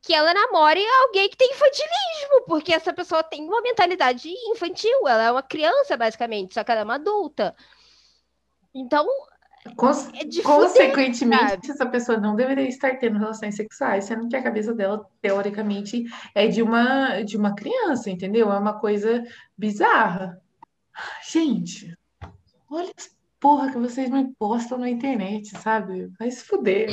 que 0.00 0.14
ela 0.14 0.32
namore 0.32 0.84
alguém 1.02 1.28
que 1.28 1.36
tem 1.36 1.50
infantilismo, 1.50 2.44
porque 2.46 2.72
essa 2.72 2.92
pessoa 2.92 3.22
tem 3.22 3.44
uma 3.44 3.60
mentalidade 3.60 4.28
infantil, 4.50 5.06
ela 5.06 5.22
é 5.24 5.30
uma 5.30 5.42
criança, 5.42 5.96
basicamente, 5.96 6.54
só 6.54 6.64
que 6.64 6.70
ela 6.70 6.80
é 6.80 6.84
uma 6.84 6.94
adulta. 6.94 7.54
Então, 8.74 9.06
Cons 9.76 10.08
é 10.14 10.42
consequentemente, 10.42 11.70
essa 11.70 11.84
pessoa 11.84 12.18
não 12.18 12.34
deveria 12.34 12.68
estar 12.68 12.96
tendo 12.98 13.18
relações 13.18 13.56
sexuais, 13.56 14.04
sendo 14.04 14.28
que 14.28 14.36
a 14.36 14.42
cabeça 14.42 14.72
dela, 14.72 15.04
teoricamente, 15.20 16.04
é 16.34 16.46
de 16.46 16.62
uma, 16.62 17.22
de 17.22 17.36
uma 17.36 17.54
criança, 17.54 18.08
entendeu? 18.08 18.50
É 18.50 18.58
uma 18.58 18.78
coisa 18.78 19.22
bizarra. 19.56 20.40
Gente, 21.30 21.96
olha 22.70 22.92
as 22.96 23.16
porra 23.40 23.70
que 23.70 23.78
vocês 23.78 24.10
me 24.10 24.32
postam 24.34 24.78
na 24.78 24.90
internet, 24.90 25.56
sabe? 25.58 26.06
Vai 26.18 26.30
se 26.30 26.44
fuder. 26.44 26.90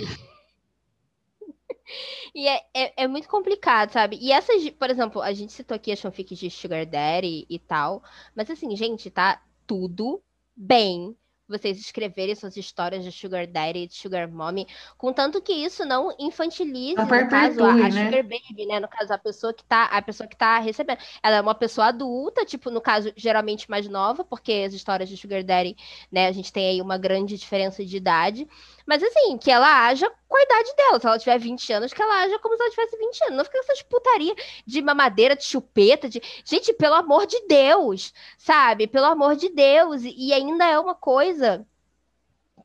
E 2.33 2.47
é, 2.47 2.61
é, 2.73 3.03
é, 3.03 3.07
muito 3.07 3.27
complicado, 3.29 3.91
sabe? 3.91 4.17
E 4.19 4.31
essas, 4.31 4.67
por 4.71 4.89
exemplo, 4.89 5.21
a 5.21 5.31
gente 5.33 5.53
citou 5.53 5.75
aqui 5.75 5.91
as 5.91 6.01
fanfics 6.01 6.37
de 6.37 6.49
Sugar 6.49 6.85
Daddy 6.85 7.45
e 7.49 7.59
tal, 7.59 8.03
mas 8.35 8.49
assim, 8.49 8.75
gente, 8.75 9.09
tá 9.09 9.41
tudo 9.65 10.21
bem 10.55 11.15
vocês 11.47 11.79
escreverem 11.79 12.35
suas 12.35 12.57
histórias 12.57 13.03
de 13.03 13.11
Sugar 13.11 13.47
Daddy 13.47 13.79
e 13.79 13.87
de 13.87 13.95
Sugar 13.95 14.29
Mommy, 14.29 14.67
contanto 14.97 15.41
que 15.41 15.53
isso 15.53 15.85
não 15.85 16.13
infantilize, 16.19 16.95
não 16.95 17.05
no 17.05 17.29
caso, 17.29 17.63
a, 17.63 17.69
a 17.69 17.75
né? 17.89 18.05
Sugar 18.05 18.23
Baby, 18.23 18.65
né? 18.67 18.79
No 18.79 18.87
caso, 18.87 19.13
a 19.13 19.17
pessoa 19.17 19.53
que 19.53 19.63
tá, 19.63 19.85
a 19.85 20.01
pessoa 20.01 20.27
que 20.27 20.35
tá 20.35 20.59
recebendo. 20.59 20.99
Ela 21.21 21.37
é 21.37 21.41
uma 21.41 21.55
pessoa 21.55 21.87
adulta, 21.87 22.45
tipo, 22.45 22.69
no 22.69 22.81
caso, 22.81 23.11
geralmente 23.15 23.69
mais 23.69 23.87
nova, 23.87 24.23
porque 24.23 24.63
as 24.67 24.73
histórias 24.73 25.07
de 25.07 25.17
Sugar 25.17 25.43
Daddy, 25.43 25.75
né, 26.11 26.27
a 26.27 26.31
gente 26.31 26.51
tem 26.51 26.69
aí 26.69 26.81
uma 26.81 26.97
grande 26.97 27.37
diferença 27.37 27.85
de 27.85 27.97
idade. 27.97 28.47
Mas 28.85 29.01
assim, 29.01 29.37
que 29.37 29.49
ela 29.49 29.87
haja 29.87 30.11
com 30.27 30.37
a 30.37 30.43
idade 30.43 30.75
dela. 30.75 30.99
Se 30.99 31.07
ela 31.07 31.19
tiver 31.19 31.39
20 31.39 31.73
anos, 31.73 31.93
que 31.93 32.01
ela 32.01 32.23
haja 32.23 32.39
como 32.39 32.55
se 32.55 32.61
ela 32.61 32.71
tivesse 32.71 32.97
20 32.97 33.23
anos. 33.23 33.37
Não 33.37 33.45
fica 33.45 33.59
essas 33.59 33.81
putaria 33.81 34.35
de 34.65 34.81
mamadeira, 34.81 35.35
de 35.35 35.43
chupeta, 35.43 36.09
de. 36.09 36.21
Gente, 36.43 36.73
pelo 36.73 36.95
amor 36.95 37.25
de 37.25 37.39
Deus, 37.47 38.13
sabe? 38.37 38.85
Pelo 38.87 39.05
amor 39.05 39.35
de 39.35 39.49
Deus. 39.49 40.01
E 40.03 40.33
ainda 40.33 40.65
é 40.65 40.77
uma 40.77 40.93
coisa 40.93 41.34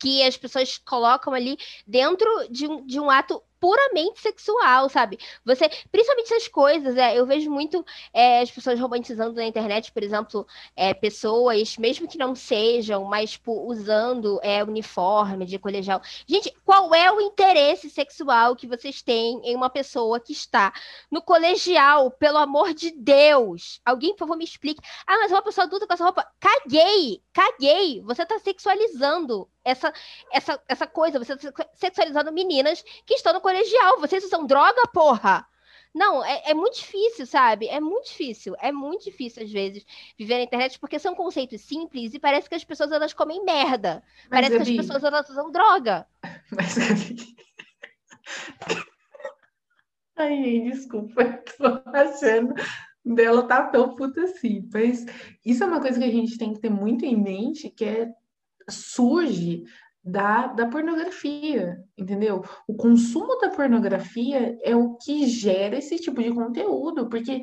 que 0.01 0.23
as 0.23 0.37
pessoas 0.37 0.79
colocam 0.79 1.35
ali 1.35 1.59
dentro 1.87 2.29
de 2.51 2.67
um, 2.67 2.87
de 2.87 2.99
um 2.99 3.11
ato 3.11 3.43
puramente 3.61 4.21
sexual, 4.21 4.89
sabe? 4.89 5.19
Você, 5.45 5.69
principalmente 5.93 6.33
essas 6.33 6.49
coisas, 6.49 6.97
é, 6.97 7.19
eu 7.19 7.27
vejo 7.27 7.51
muito 7.51 7.85
é, 8.13 8.41
as 8.41 8.51
pessoas 8.51 8.81
romantizando 8.81 9.35
na 9.35 9.45
internet, 9.45 9.93
por 9.93 10.03
exemplo, 10.03 10.47
é, 10.75 10.95
pessoas, 10.95 11.77
mesmo 11.77 12.09
que 12.09 12.19
não 12.19 12.35
sejam, 12.35 13.05
mas 13.05 13.33
tipo, 13.33 13.53
usando 13.67 14.41
é, 14.43 14.65
uniforme 14.65 15.45
de 15.45 15.59
colegial. 15.59 16.01
Gente, 16.27 16.53
qual 16.65 16.95
é 16.95 17.13
o 17.13 17.21
interesse 17.21 17.91
sexual 17.91 18.57
que 18.57 18.67
vocês 18.67 19.03
têm 19.03 19.41
em 19.45 19.55
uma 19.55 19.69
pessoa 19.69 20.19
que 20.19 20.33
está 20.33 20.73
no 21.11 21.21
colegial, 21.23 22.11
pelo 22.11 22.39
amor 22.39 22.73
de 22.73 22.91
Deus? 22.91 23.81
Alguém, 23.85 24.13
por 24.13 24.21
favor, 24.21 24.37
me 24.37 24.45
explique. 24.45 24.81
Ah, 25.07 25.19
mas 25.19 25.31
uma 25.31 25.43
pessoa 25.43 25.67
adulta 25.67 25.87
com 25.87 25.93
essa 25.93 26.05
roupa. 26.05 26.27
Caguei! 26.41 27.23
Caguei! 27.33 28.01
Você 28.03 28.23
está 28.23 28.39
sexualizando 28.39 29.49
essa, 29.65 29.93
essa, 30.33 30.63
essa 30.69 30.87
coisa, 30.87 31.19
você 31.19 31.35
sexualizando 31.75 32.33
meninas 32.33 32.83
que 33.07 33.15
estão 33.15 33.33
no 33.33 33.41
colegial. 33.41 34.01
Vocês 34.01 34.25
usam 34.25 34.47
droga, 34.47 34.83
porra! 34.93 35.47
Não, 35.93 36.25
é, 36.25 36.51
é, 36.51 36.55
muito 36.55 36.77
difícil, 36.77 37.27
sabe? 37.27 37.67
É 37.67 37.81
muito 37.81 38.07
difícil. 38.07 38.55
É 38.61 38.71
muito 38.71 39.05
difícil, 39.05 39.43
às 39.43 39.51
vezes, 39.51 39.85
viver 40.17 40.37
na 40.37 40.45
internet, 40.45 40.79
porque 40.79 41.01
são 41.01 41.15
conceitos 41.17 41.63
simples 41.63 42.15
e 42.15 42.21
parece 42.21 42.49
que 42.49 42.55
as 42.55 42.63
pessoas 42.63 42.93
elas 42.93 43.13
comem 43.13 43.45
merda. 43.45 44.03
Mas, 44.31 44.49
parece 44.49 44.65
que 44.65 44.79
as 44.79 44.87
pessoas 44.87 45.03
elas 45.03 45.29
usam 45.29 45.51
droga. 45.51 46.07
Mas, 46.57 46.79
Gabi... 46.79 47.17
Ai, 50.17 50.61
desculpa, 50.61 51.25
tô 51.57 51.83
achando 51.93 52.55
dela 53.05 53.43
tá 53.47 53.63
tão 53.65 53.95
puta 53.95 54.23
assim. 54.23 54.69
Mas 54.73 55.07
isso 55.45 55.65
é 55.65 55.67
uma 55.67 55.81
coisa 55.81 55.99
que 55.99 56.05
a 56.05 56.11
gente 56.11 56.37
tem 56.39 56.53
que 56.53 56.61
ter 56.61 56.71
muito 56.71 57.05
em 57.05 57.17
mente, 57.17 57.71
que 57.71 57.85
é 57.85 58.13
surge 58.69 59.65
da, 60.03 60.47
da 60.47 60.67
pornografia, 60.67 61.79
entendeu? 61.97 62.43
O 62.67 62.75
consumo 62.75 63.39
da 63.39 63.51
pornografia 63.51 64.57
é 64.63 64.75
o 64.75 64.97
que 64.97 65.27
gera 65.27 65.77
esse 65.77 65.97
tipo 65.97 66.23
de 66.23 66.33
conteúdo, 66.33 67.09
porque, 67.09 67.43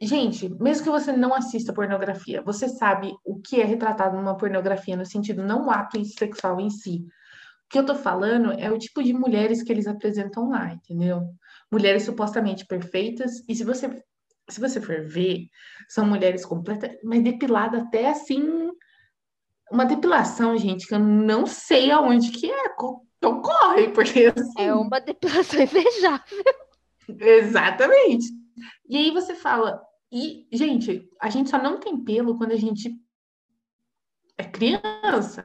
gente, 0.00 0.48
mesmo 0.60 0.84
que 0.84 0.90
você 0.90 1.12
não 1.12 1.32
assista 1.32 1.72
pornografia, 1.72 2.42
você 2.42 2.68
sabe 2.68 3.14
o 3.24 3.40
que 3.40 3.60
é 3.60 3.64
retratado 3.64 4.16
numa 4.16 4.36
pornografia, 4.36 4.96
no 4.96 5.06
sentido 5.06 5.44
não 5.44 5.66
o 5.66 5.70
ato 5.70 6.04
sexual 6.04 6.60
em 6.60 6.70
si. 6.70 7.06
O 7.66 7.70
que 7.70 7.78
eu 7.78 7.86
tô 7.86 7.94
falando 7.94 8.52
é 8.52 8.70
o 8.70 8.78
tipo 8.78 9.02
de 9.02 9.12
mulheres 9.12 9.62
que 9.62 9.70
eles 9.70 9.86
apresentam 9.86 10.48
lá, 10.48 10.72
entendeu? 10.72 11.28
Mulheres 11.70 12.02
supostamente 12.02 12.66
perfeitas, 12.66 13.44
e 13.48 13.54
se 13.54 13.62
você, 13.62 14.02
se 14.48 14.58
você 14.60 14.80
for 14.80 15.02
ver, 15.02 15.46
são 15.88 16.04
mulheres 16.04 16.44
completas, 16.44 16.90
mas 17.04 17.22
depiladas 17.22 17.82
até 17.82 18.08
assim 18.08 18.68
uma 19.70 19.84
depilação, 19.84 20.56
gente, 20.56 20.86
que 20.86 20.94
eu 20.94 20.98
não 20.98 21.46
sei 21.46 21.90
aonde 21.90 22.30
que 22.30 22.50
é, 22.50 22.68
que 22.68 23.26
ocorre, 23.26 23.88
porque 23.92 24.26
assim... 24.26 24.52
É 24.60 24.74
uma 24.74 25.00
depilação 25.00 25.60
invejável. 25.62 26.44
Exatamente. 27.08 28.26
E 28.88 28.96
aí 28.96 29.10
você 29.10 29.34
fala, 29.34 29.82
e, 30.10 30.46
gente, 30.52 31.08
a 31.20 31.28
gente 31.28 31.50
só 31.50 31.62
não 31.62 31.78
tem 31.78 32.02
pelo 32.02 32.36
quando 32.36 32.52
a 32.52 32.56
gente 32.56 32.90
é 34.36 34.44
criança. 34.44 35.44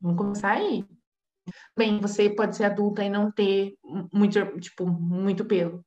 Vamos 0.00 0.16
começar 0.16 0.52
aí. 0.52 0.84
Bem, 1.76 2.00
você 2.00 2.30
pode 2.30 2.56
ser 2.56 2.64
adulta 2.64 3.04
e 3.04 3.10
não 3.10 3.30
ter 3.30 3.76
muito, 4.12 4.60
tipo, 4.60 4.86
muito 4.86 5.44
pelo. 5.44 5.84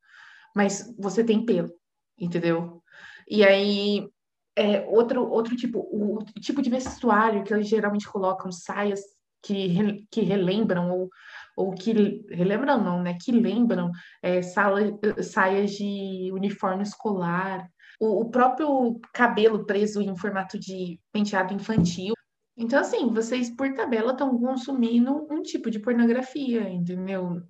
Mas 0.55 0.93
você 0.97 1.23
tem 1.23 1.45
pelo, 1.45 1.73
entendeu? 2.17 2.83
E 3.27 3.43
aí 3.43 4.09
é, 4.55 4.85
outro, 4.87 5.27
outro 5.29 5.55
tipo, 5.55 5.79
o 5.91 6.23
tipo 6.39 6.61
de 6.61 6.69
vestuário 6.69 7.43
que 7.43 7.53
eles 7.53 7.67
geralmente 7.67 8.07
colocam, 8.07 8.51
saias 8.51 9.01
que, 9.43 10.07
que 10.09 10.21
relembram, 10.21 10.89
ou, 10.89 11.09
ou 11.55 11.71
que 11.73 12.25
relembram 12.29 12.83
não, 12.83 13.01
né? 13.03 13.17
Que 13.21 13.31
lembram 13.31 13.91
é, 14.21 14.41
sala, 14.41 14.81
saias 15.21 15.71
de 15.71 16.31
uniforme 16.33 16.83
escolar, 16.83 17.69
o, 17.99 18.21
o 18.21 18.29
próprio 18.29 18.99
cabelo 19.13 19.65
preso 19.65 20.01
em 20.01 20.15
formato 20.17 20.57
de 20.59 20.99
penteado 21.11 21.53
infantil. 21.53 22.13
Então, 22.57 22.79
assim, 22.79 23.13
vocês, 23.13 23.49
por 23.49 23.73
tabela, 23.73 24.13
estão 24.13 24.37
consumindo 24.39 25.27
um 25.29 25.41
tipo 25.41 25.69
de 25.69 25.79
pornografia, 25.79 26.69
entendeu? 26.69 27.41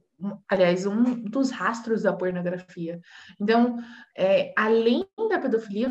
aliás, 0.49 0.85
um 0.85 1.03
dos 1.23 1.51
rastros 1.51 2.03
da 2.03 2.13
pornografia. 2.13 2.99
Então, 3.39 3.77
é, 4.17 4.53
além 4.57 5.05
da 5.29 5.39
pedofilia, 5.39 5.89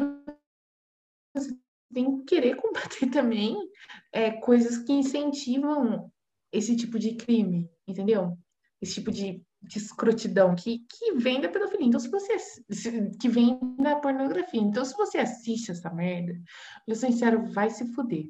você 1.35 1.57
tem 1.92 2.18
que 2.18 2.25
querer 2.25 2.57
combater 2.57 3.07
também 3.11 3.57
é, 4.12 4.31
coisas 4.31 4.79
que 4.79 4.92
incentivam 4.92 6.11
esse 6.53 6.77
tipo 6.77 6.99
de 6.99 7.14
crime, 7.14 7.68
entendeu? 7.87 8.38
Esse 8.81 8.94
tipo 8.94 9.11
de, 9.11 9.42
de 9.62 9.79
escrotidão 9.79 10.55
que, 10.55 10.85
que 10.88 11.12
vem 11.14 11.40
da 11.40 11.49
pedofilia. 11.49 11.87
Então, 11.87 12.01
se 12.01 12.09
você 12.09 12.38
se, 12.38 13.11
que 13.20 13.29
vem 13.29 13.59
da 13.77 13.97
pornografia. 13.97 14.61
Então, 14.61 14.85
se 14.85 14.94
você 14.94 15.18
assiste 15.18 15.70
essa 15.70 15.90
merda, 15.90 16.38
eu 16.87 16.94
sincero, 16.94 17.44
vai 17.51 17.70
se 17.70 17.92
fuder, 17.92 18.27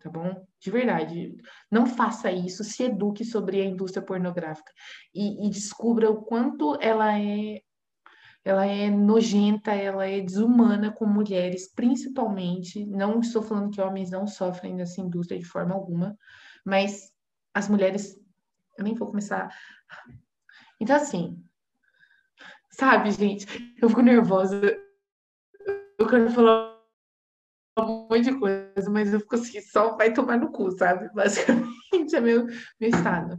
tá 0.00 0.10
bom? 0.10 0.44
De 0.60 0.70
verdade. 0.70 1.36
Não 1.70 1.86
faça 1.86 2.32
isso, 2.32 2.64
se 2.64 2.84
eduque 2.84 3.24
sobre 3.24 3.60
a 3.60 3.64
indústria 3.64 4.04
pornográfica 4.04 4.72
e, 5.14 5.46
e 5.46 5.50
descubra 5.50 6.10
o 6.10 6.22
quanto 6.22 6.76
ela 6.80 7.16
é 7.18 7.60
ela 8.48 8.64
é 8.64 8.88
nojenta, 8.88 9.72
ela 9.72 10.06
é 10.06 10.22
desumana 10.22 10.90
com 10.90 11.04
mulheres, 11.04 11.70
principalmente. 11.70 12.82
Não 12.86 13.20
estou 13.20 13.42
falando 13.42 13.70
que 13.70 13.78
homens 13.78 14.10
não 14.10 14.26
sofrem 14.26 14.74
nessa 14.74 15.02
indústria 15.02 15.38
de 15.38 15.44
forma 15.44 15.74
alguma, 15.74 16.16
mas 16.64 17.12
as 17.52 17.68
mulheres. 17.68 18.18
Eu 18.78 18.84
nem 18.84 18.94
vou 18.94 19.06
começar. 19.06 19.54
Então, 20.80 20.96
assim, 20.96 21.44
sabe, 22.70 23.10
gente, 23.10 23.46
eu 23.82 23.90
fico 23.90 24.00
nervosa. 24.00 24.58
Eu 25.98 26.08
quero 26.08 26.30
falar 26.30 26.74
um 27.78 28.08
monte 28.08 28.32
de 28.32 28.38
coisa, 28.38 28.88
mas 28.90 29.12
eu 29.12 29.20
fico 29.20 29.34
assim, 29.34 29.60
só 29.60 29.94
vai 29.94 30.14
tomar 30.14 30.38
no 30.38 30.50
cu, 30.50 30.70
sabe? 30.70 31.06
Basicamente 31.12 32.16
é 32.16 32.20
meu, 32.20 32.46
meu 32.80 32.88
estado. 32.88 33.36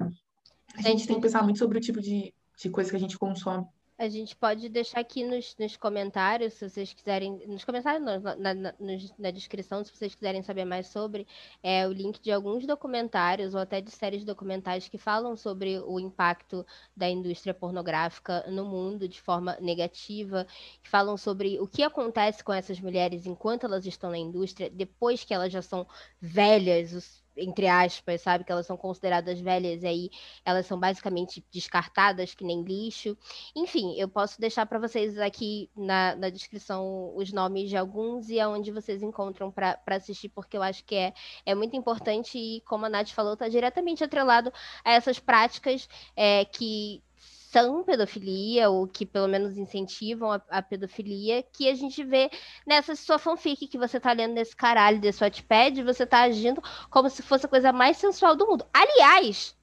A 0.75 0.81
gente 0.83 1.07
tem 1.07 1.15
que 1.15 1.23
pensar 1.23 1.41
muito 1.41 1.57
sobre 1.57 1.79
o 1.79 1.81
tipo 1.81 1.99
de, 1.99 2.31
de 2.61 2.69
coisa 2.69 2.91
que 2.91 2.95
a 2.95 2.99
gente 2.99 3.17
consome 3.17 3.65
A 3.99 4.07
gente 4.07 4.33
pode 4.33 4.69
deixar 4.69 5.01
aqui 5.01 5.25
nos, 5.25 5.57
nos 5.59 5.75
comentários, 5.75 6.53
se 6.53 6.69
vocês 6.69 6.93
quiserem. 6.93 7.45
Nos 7.45 7.65
comentários, 7.65 8.01
na, 8.01 8.35
na, 8.37 8.73
na, 9.19 9.29
descrição, 9.29 9.83
se 9.83 9.93
vocês 9.93 10.15
quiserem 10.15 10.41
saber 10.41 10.63
mais 10.63 10.87
sobre, 10.87 11.27
é 11.61 11.85
o 11.85 11.91
link 11.91 12.21
de 12.21 12.31
alguns 12.31 12.65
documentários 12.65 13.53
ou 13.53 13.59
até 13.59 13.81
de 13.81 13.91
séries 13.91 14.23
documentais 14.23 14.87
que 14.87 14.97
falam 14.97 15.35
sobre 15.35 15.79
o 15.79 15.99
impacto 15.99 16.65
da 16.95 17.09
indústria 17.09 17.53
pornográfica 17.53 18.45
no 18.47 18.63
mundo 18.63 19.05
de 19.05 19.19
forma 19.19 19.57
negativa, 19.59 20.47
que 20.81 20.89
falam 20.89 21.17
sobre 21.17 21.59
o 21.59 21.67
que 21.67 21.83
acontece 21.83 22.41
com 22.41 22.53
essas 22.53 22.79
mulheres 22.79 23.25
enquanto 23.25 23.65
elas 23.65 23.85
estão 23.85 24.11
na 24.11 24.17
indústria, 24.17 24.69
depois 24.69 25.25
que 25.25 25.33
elas 25.33 25.51
já 25.51 25.61
são 25.61 25.85
velhas, 26.21 26.93
os 26.93 27.21
entre 27.39 27.67
aspas, 27.67 28.21
sabe? 28.21 28.43
Que 28.43 28.51
elas 28.51 28.65
são 28.65 28.77
consideradas 28.77 29.39
velhas 29.39 29.83
e 29.83 29.87
aí 29.87 30.09
elas 30.45 30.65
são 30.65 30.79
basicamente 30.79 31.43
descartadas 31.51 32.33
que 32.33 32.43
nem 32.43 32.63
lixo. 32.63 33.17
Enfim, 33.55 33.95
eu 33.97 34.07
posso 34.07 34.39
deixar 34.39 34.65
para 34.65 34.79
vocês 34.79 35.17
aqui 35.17 35.69
na, 35.75 36.15
na 36.15 36.29
descrição 36.29 37.13
os 37.15 37.31
nomes 37.31 37.69
de 37.69 37.77
alguns 37.77 38.29
e 38.29 38.39
aonde 38.39 38.71
vocês 38.71 39.01
encontram 39.01 39.51
para 39.51 39.79
assistir, 39.87 40.29
porque 40.29 40.57
eu 40.57 40.63
acho 40.63 40.83
que 40.83 40.95
é, 40.95 41.13
é 41.45 41.55
muito 41.55 41.75
importante 41.75 42.37
e, 42.37 42.61
como 42.61 42.85
a 42.85 42.89
Nath 42.89 43.09
falou, 43.09 43.33
está 43.33 43.47
diretamente 43.47 44.03
atrelado 44.03 44.51
a 44.83 44.91
essas 44.91 45.19
práticas 45.19 45.87
é, 46.15 46.45
que 46.45 47.01
são 47.49 47.83
pedofilia, 47.83 48.69
ou 48.69 48.87
que 48.87 49.07
pelo 49.07 49.27
menos 49.27 49.57
incentivam 49.57 50.31
a, 50.31 50.41
a, 50.49 50.61
pedofilia, 50.61 51.41
que 51.41 51.67
a 51.67 51.73
gente 51.73 52.03
vê 52.03 52.29
nessa 52.65 52.95
sua 52.95 53.17
fanfic 53.17 53.67
que 53.67 53.77
você 53.77 53.99
tá 53.99 54.11
lendo 54.11 54.35
nesse 54.35 54.55
caralho 54.55 54.99
desse 55.01 55.23
Wattpad, 55.23 55.81
você 55.81 56.05
tá 56.05 56.21
agindo 56.21 56.61
como 56.91 57.09
se 57.09 57.23
fosse 57.23 57.47
a 57.47 57.49
coisa 57.49 57.73
mais 57.73 57.97
sensual 57.97 58.35
do 58.35 58.45
mundo. 58.45 58.67
Aliás, 58.71 59.57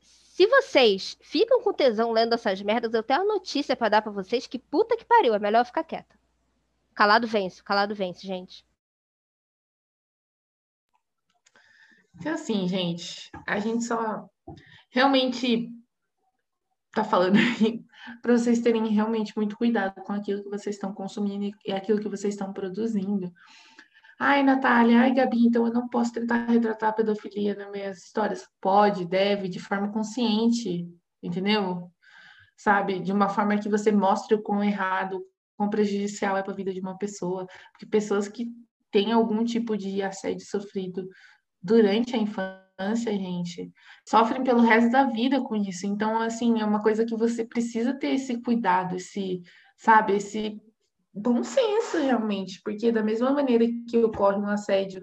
se 0.00 0.44
vocês 0.48 1.16
ficam 1.20 1.62
com 1.62 1.72
tesão 1.72 2.10
lendo 2.10 2.34
essas 2.34 2.60
merdas, 2.60 2.92
eu 2.92 3.02
tenho 3.04 3.20
uma 3.20 3.34
notícia 3.34 3.76
para 3.76 3.90
dar 3.90 4.02
para 4.02 4.10
vocês 4.10 4.48
que 4.48 4.58
puta 4.58 4.96
que 4.96 5.04
pariu, 5.04 5.34
é 5.34 5.38
melhor 5.38 5.64
ficar 5.64 5.84
quieta. 5.84 6.18
Calado 6.94 7.28
vence, 7.28 7.62
calado 7.62 7.94
vence, 7.94 8.26
gente. 8.26 8.66
Então, 12.16 12.34
assim, 12.34 12.66
gente, 12.66 13.30
a 13.46 13.60
gente 13.60 13.84
só 13.84 14.28
realmente 14.90 15.70
tá 16.92 17.04
falando 17.04 17.36
aí, 17.36 17.84
para 18.22 18.36
vocês 18.36 18.60
terem 18.60 18.86
realmente 18.88 19.32
muito 19.36 19.56
cuidado 19.56 19.94
com 20.02 20.12
aquilo 20.12 20.42
que 20.42 20.50
vocês 20.50 20.76
estão 20.76 20.92
consumindo 20.92 21.56
e 21.64 21.72
aquilo 21.72 22.00
que 22.00 22.08
vocês 22.08 22.34
estão 22.34 22.52
produzindo. 22.52 23.32
Ai, 24.18 24.42
Natália, 24.42 25.00
ai, 25.00 25.12
Gabi, 25.12 25.46
então 25.46 25.66
eu 25.66 25.72
não 25.72 25.88
posso 25.88 26.12
tentar 26.12 26.46
retratar 26.46 26.90
a 26.90 26.92
pedofilia 26.92 27.54
nas 27.56 27.70
minhas 27.70 27.98
histórias. 27.98 28.46
Pode, 28.60 29.04
deve, 29.04 29.48
de 29.48 29.58
forma 29.58 29.90
consciente, 29.90 30.86
entendeu? 31.20 31.90
Sabe? 32.56 33.00
De 33.00 33.10
uma 33.10 33.28
forma 33.28 33.58
que 33.58 33.68
você 33.68 33.90
mostre 33.90 34.36
o 34.36 34.42
quão 34.42 34.62
errado, 34.62 35.24
quão 35.56 35.68
prejudicial 35.68 36.36
é 36.36 36.42
para 36.42 36.52
a 36.52 36.56
vida 36.56 36.72
de 36.72 36.80
uma 36.80 36.96
pessoa. 36.96 37.46
Porque 37.72 37.86
pessoas 37.86 38.28
que 38.28 38.46
têm 38.92 39.10
algum 39.10 39.42
tipo 39.44 39.76
de 39.76 40.02
assédio 40.02 40.46
sofrido 40.46 41.08
durante 41.60 42.14
a 42.14 42.18
infância, 42.18 42.62
infância, 42.78 43.12
gente, 43.12 43.70
sofrem 44.06 44.42
pelo 44.42 44.60
resto 44.60 44.90
da 44.90 45.04
vida 45.04 45.40
com 45.40 45.56
isso. 45.56 45.86
Então, 45.86 46.20
assim, 46.20 46.60
é 46.60 46.64
uma 46.64 46.82
coisa 46.82 47.04
que 47.04 47.16
você 47.16 47.44
precisa 47.44 47.94
ter 47.94 48.14
esse 48.14 48.40
cuidado, 48.42 48.96
esse, 48.96 49.42
sabe, 49.76 50.16
esse 50.16 50.60
bom 51.14 51.42
senso 51.44 51.98
realmente, 51.98 52.60
porque 52.64 52.90
da 52.90 53.02
mesma 53.02 53.30
maneira 53.32 53.66
que 53.88 53.98
ocorre 53.98 54.38
um 54.38 54.48
assédio 54.48 55.02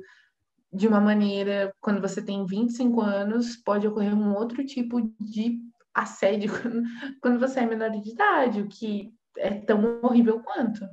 de 0.71 0.87
uma 0.87 0.99
maneira 0.99 1.73
quando 1.79 2.01
você 2.01 2.21
tem 2.21 2.45
25 2.45 3.01
anos, 3.01 3.55
pode 3.55 3.87
ocorrer 3.87 4.13
um 4.13 4.35
outro 4.35 4.63
tipo 4.65 5.01
de 5.19 5.59
assédio 5.93 6.51
quando 7.21 7.39
você 7.39 7.61
é 7.61 7.65
menor 7.65 7.89
de 7.91 8.09
idade, 8.09 8.61
o 8.61 8.67
que 8.67 9.13
é 9.37 9.51
tão 9.61 9.99
horrível 10.01 10.41
quanto. 10.41 10.87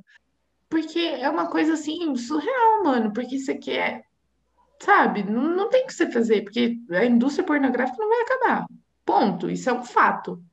Porque 0.69 0.99
é 0.99 1.29
uma 1.29 1.49
coisa 1.49 1.73
assim 1.73 2.15
surreal, 2.15 2.83
mano, 2.83 3.13
porque 3.13 3.39
você 3.39 3.55
quer 3.55 4.06
sabe? 4.79 5.23
Não, 5.23 5.55
não 5.55 5.69
tem 5.69 5.85
que 5.85 5.93
você 5.93 6.11
fazer, 6.11 6.43
porque 6.43 6.77
a 6.91 7.05
indústria 7.05 7.45
pornográfica 7.45 7.97
não 7.99 8.09
vai 8.09 8.21
acabar. 8.21 8.67
Ponto. 9.05 9.49
Isso 9.49 9.69
é 9.69 9.73
um 9.73 9.83
fato. 9.83 10.43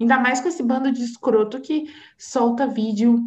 Ainda 0.00 0.18
mais 0.18 0.40
com 0.40 0.48
esse 0.48 0.62
bando 0.62 0.92
de 0.92 1.02
escroto 1.02 1.60
que 1.60 1.92
solta 2.16 2.66
vídeo 2.66 3.20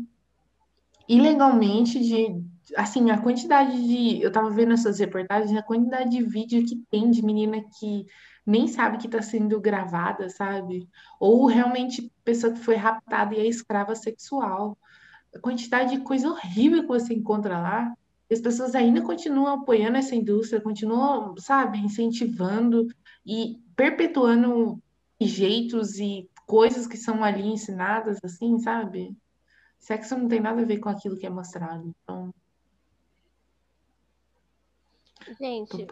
ilegalmente 1.08 2.00
de. 2.00 2.42
Assim, 2.78 3.12
a 3.12 3.22
quantidade 3.22 3.72
de. 3.86 4.22
Eu 4.22 4.32
tava 4.32 4.50
vendo 4.50 4.72
essas 4.74 5.00
reportagens, 5.00 5.58
a 5.58 5.64
quantidade 5.64 6.10
de 6.10 6.24
vídeo 6.24 6.66
que 6.66 6.78
tem 6.90 7.12
de 7.12 7.22
menina 7.22 7.62
que 7.78 8.06
nem 8.46 8.68
sabe 8.68 8.98
que 8.98 9.10
tá 9.10 9.22
sendo 9.22 9.60
gravada, 9.60 10.30
sabe? 10.30 10.88
Ou 11.20 11.46
realmente 11.46 12.12
pessoa 12.24 12.54
que 12.54 12.60
foi 12.60 12.76
raptada 12.76 13.36
e 13.36 13.40
é 13.40 13.46
escrava 13.46 13.94
sexual. 13.94 14.78
A 15.36 15.40
quantidade 15.40 15.98
de 15.98 16.04
coisa 16.04 16.30
horrível 16.30 16.82
que 16.82 16.88
você 16.88 17.14
encontra 17.14 17.60
lá 17.60 17.94
as 18.34 18.40
pessoas 18.40 18.76
ainda 18.76 19.02
continuam 19.02 19.48
apoiando 19.48 19.98
essa 19.98 20.16
indústria, 20.16 20.62
continuam, 20.62 21.36
sabe, 21.38 21.80
incentivando 21.80 22.88
e 23.26 23.58
perpetuando 23.76 24.82
jeitos 25.20 26.00
e 26.00 26.30
coisas 26.48 26.88
que 26.88 26.98
são 26.98 27.24
ali 27.24 27.44
ensinadas, 27.44 28.18
assim, 28.24 28.58
sabe? 28.60 29.16
Sexo 29.78 30.18
não 30.18 30.28
tem 30.28 30.40
nada 30.40 30.62
a 30.62 30.66
ver 30.66 30.80
com 30.80 30.90
aquilo 30.90 31.18
que 31.18 31.26
é 31.26 31.30
mostrado. 31.30 31.94
Então. 32.04 32.34
Gente, 35.40 35.88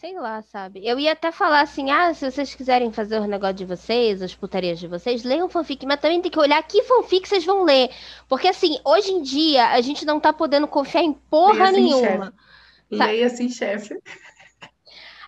Sei 0.00 0.14
lá, 0.14 0.40
sabe? 0.40 0.80
Eu 0.82 0.98
ia 0.98 1.12
até 1.12 1.30
falar 1.30 1.60
assim: 1.60 1.90
ah, 1.90 2.14
se 2.14 2.30
vocês 2.30 2.54
quiserem 2.54 2.90
fazer 2.90 3.20
o 3.20 3.26
negócio 3.26 3.56
de 3.56 3.66
vocês, 3.66 4.22
as 4.22 4.34
putarias 4.34 4.80
de 4.80 4.88
vocês, 4.88 5.22
leiam 5.24 5.46
fanfic, 5.46 5.84
mas 5.84 6.00
também 6.00 6.22
tem 6.22 6.30
que 6.30 6.38
olhar 6.38 6.62
que 6.62 6.82
fanfic 6.84 7.28
vocês 7.28 7.44
vão 7.44 7.64
ler. 7.64 7.90
Porque, 8.26 8.48
assim, 8.48 8.78
hoje 8.82 9.12
em 9.12 9.20
dia, 9.20 9.68
a 9.68 9.80
gente 9.82 10.06
não 10.06 10.18
tá 10.18 10.32
podendo 10.32 10.66
confiar 10.66 11.02
em 11.02 11.12
porra 11.12 11.70
Leia 11.70 11.72
nenhuma. 11.72 12.26
Assim, 12.28 12.96
Leia 12.98 13.26
assim, 13.26 13.50
chefe. 13.50 13.94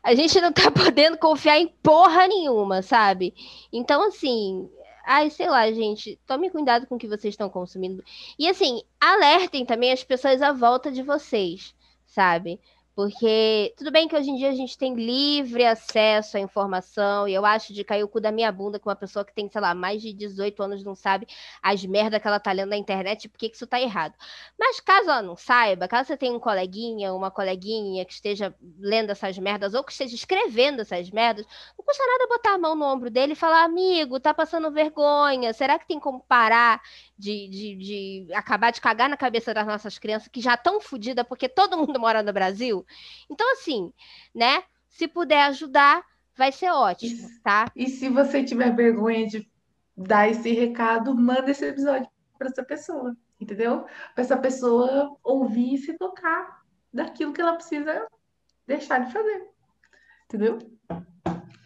A 0.02 0.14
gente 0.14 0.40
não 0.40 0.50
tá 0.50 0.70
podendo 0.72 1.18
confiar 1.18 1.58
em 1.58 1.68
porra 1.82 2.26
nenhuma, 2.26 2.80
sabe? 2.80 3.34
Então, 3.70 4.08
assim, 4.08 4.70
Ai, 5.04 5.28
sei 5.28 5.50
lá, 5.50 5.70
gente, 5.70 6.18
tome 6.26 6.48
cuidado 6.48 6.86
com 6.86 6.94
o 6.94 6.98
que 6.98 7.08
vocês 7.08 7.34
estão 7.34 7.50
consumindo. 7.50 8.02
E 8.38 8.48
assim, 8.48 8.80
alertem 8.98 9.66
também 9.66 9.92
as 9.92 10.02
pessoas 10.02 10.40
à 10.40 10.50
volta 10.52 10.90
de 10.90 11.02
vocês, 11.02 11.74
sabe? 12.06 12.58
Porque 12.94 13.72
tudo 13.78 13.90
bem 13.90 14.06
que 14.06 14.14
hoje 14.14 14.30
em 14.30 14.36
dia 14.36 14.50
a 14.50 14.54
gente 14.54 14.76
tem 14.76 14.94
livre 14.94 15.64
acesso 15.64 16.36
à 16.36 16.40
informação, 16.40 17.26
e 17.26 17.32
eu 17.32 17.44
acho 17.46 17.72
de 17.72 17.82
cair 17.82 18.04
o 18.04 18.08
cu 18.08 18.20
da 18.20 18.30
minha 18.30 18.52
bunda 18.52 18.78
que 18.78 18.86
uma 18.86 18.94
pessoa 18.94 19.24
que 19.24 19.32
tem, 19.32 19.48
sei 19.48 19.60
lá, 19.62 19.74
mais 19.74 20.02
de 20.02 20.12
18 20.12 20.62
anos 20.62 20.84
não 20.84 20.94
sabe 20.94 21.26
as 21.62 21.82
merdas 21.86 22.20
que 22.20 22.28
ela 22.28 22.38
tá 22.38 22.52
lendo 22.52 22.68
na 22.68 22.76
internet, 22.76 23.30
por 23.30 23.38
que 23.38 23.50
isso 23.52 23.66
tá 23.66 23.80
errado. 23.80 24.14
Mas 24.58 24.78
caso 24.78 25.08
ela 25.08 25.22
não 25.22 25.36
saiba, 25.36 25.88
caso 25.88 26.08
você 26.08 26.18
tenha 26.18 26.34
um 26.34 26.38
coleguinha, 26.38 27.14
uma 27.14 27.30
coleguinha 27.30 28.04
que 28.04 28.12
esteja 28.12 28.54
lendo 28.78 29.08
essas 29.10 29.38
merdas 29.38 29.72
ou 29.72 29.82
que 29.82 29.92
esteja 29.92 30.14
escrevendo 30.14 30.80
essas 30.82 31.10
merdas, 31.10 31.46
não 31.78 31.84
custa 31.84 32.04
nada 32.06 32.26
botar 32.28 32.54
a 32.54 32.58
mão 32.58 32.74
no 32.74 32.84
ombro 32.84 33.08
dele 33.10 33.32
e 33.32 33.36
falar, 33.36 33.64
amigo, 33.64 34.20
tá 34.20 34.34
passando 34.34 34.70
vergonha, 34.70 35.54
será 35.54 35.78
que 35.78 35.86
tem 35.86 35.98
como 35.98 36.20
parar 36.28 36.82
de, 37.18 37.48
de, 37.48 37.76
de 38.26 38.34
acabar 38.34 38.70
de 38.70 38.80
cagar 38.82 39.08
na 39.08 39.16
cabeça 39.16 39.54
das 39.54 39.66
nossas 39.66 39.98
crianças 39.98 40.28
que 40.28 40.42
já 40.42 40.54
estão 40.54 40.78
fodidas 40.80 41.26
porque 41.26 41.48
todo 41.48 41.76
mundo 41.78 41.98
mora 41.98 42.22
no 42.22 42.32
Brasil? 42.34 42.81
Então, 43.30 43.50
assim, 43.52 43.92
né? 44.34 44.62
Se 44.88 45.08
puder 45.08 45.44
ajudar, 45.44 46.04
vai 46.36 46.52
ser 46.52 46.70
ótimo, 46.70 47.28
tá? 47.42 47.70
E 47.74 47.88
se 47.88 48.08
você 48.08 48.44
tiver 48.44 48.74
vergonha 48.74 49.26
de 49.26 49.50
dar 49.96 50.28
esse 50.28 50.52
recado, 50.52 51.14
manda 51.14 51.50
esse 51.50 51.64
episódio 51.64 52.08
para 52.38 52.48
essa 52.48 52.62
pessoa, 52.62 53.16
entendeu? 53.40 53.84
Para 54.14 54.24
essa 54.24 54.36
pessoa 54.36 55.16
ouvir 55.22 55.74
e 55.74 55.78
se 55.78 55.96
tocar 55.96 56.62
daquilo 56.92 57.32
que 57.32 57.40
ela 57.40 57.54
precisa 57.54 58.06
deixar 58.66 58.98
de 58.98 59.12
fazer, 59.12 59.48
entendeu? 60.24 60.58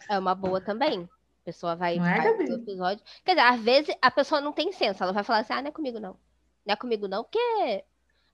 É 0.08 0.18
uma 0.18 0.34
boa 0.34 0.60
também. 0.60 1.02
A 1.02 1.44
pessoa 1.44 1.76
vai 1.76 1.96
não 1.96 2.06
é, 2.06 2.28
episódio. 2.28 3.04
Quer 3.24 3.36
dizer, 3.36 3.46
às 3.46 3.60
vezes 3.60 3.96
a 4.02 4.10
pessoa 4.10 4.40
não 4.40 4.52
tem 4.52 4.72
senso, 4.72 5.02
ela 5.02 5.12
vai 5.12 5.22
falar 5.22 5.40
assim: 5.40 5.52
ah, 5.52 5.62
não 5.62 5.68
é 5.68 5.72
comigo 5.72 6.00
não. 6.00 6.18
Não 6.64 6.72
é 6.72 6.76
comigo 6.76 7.06
não, 7.06 7.22
porque 7.22 7.84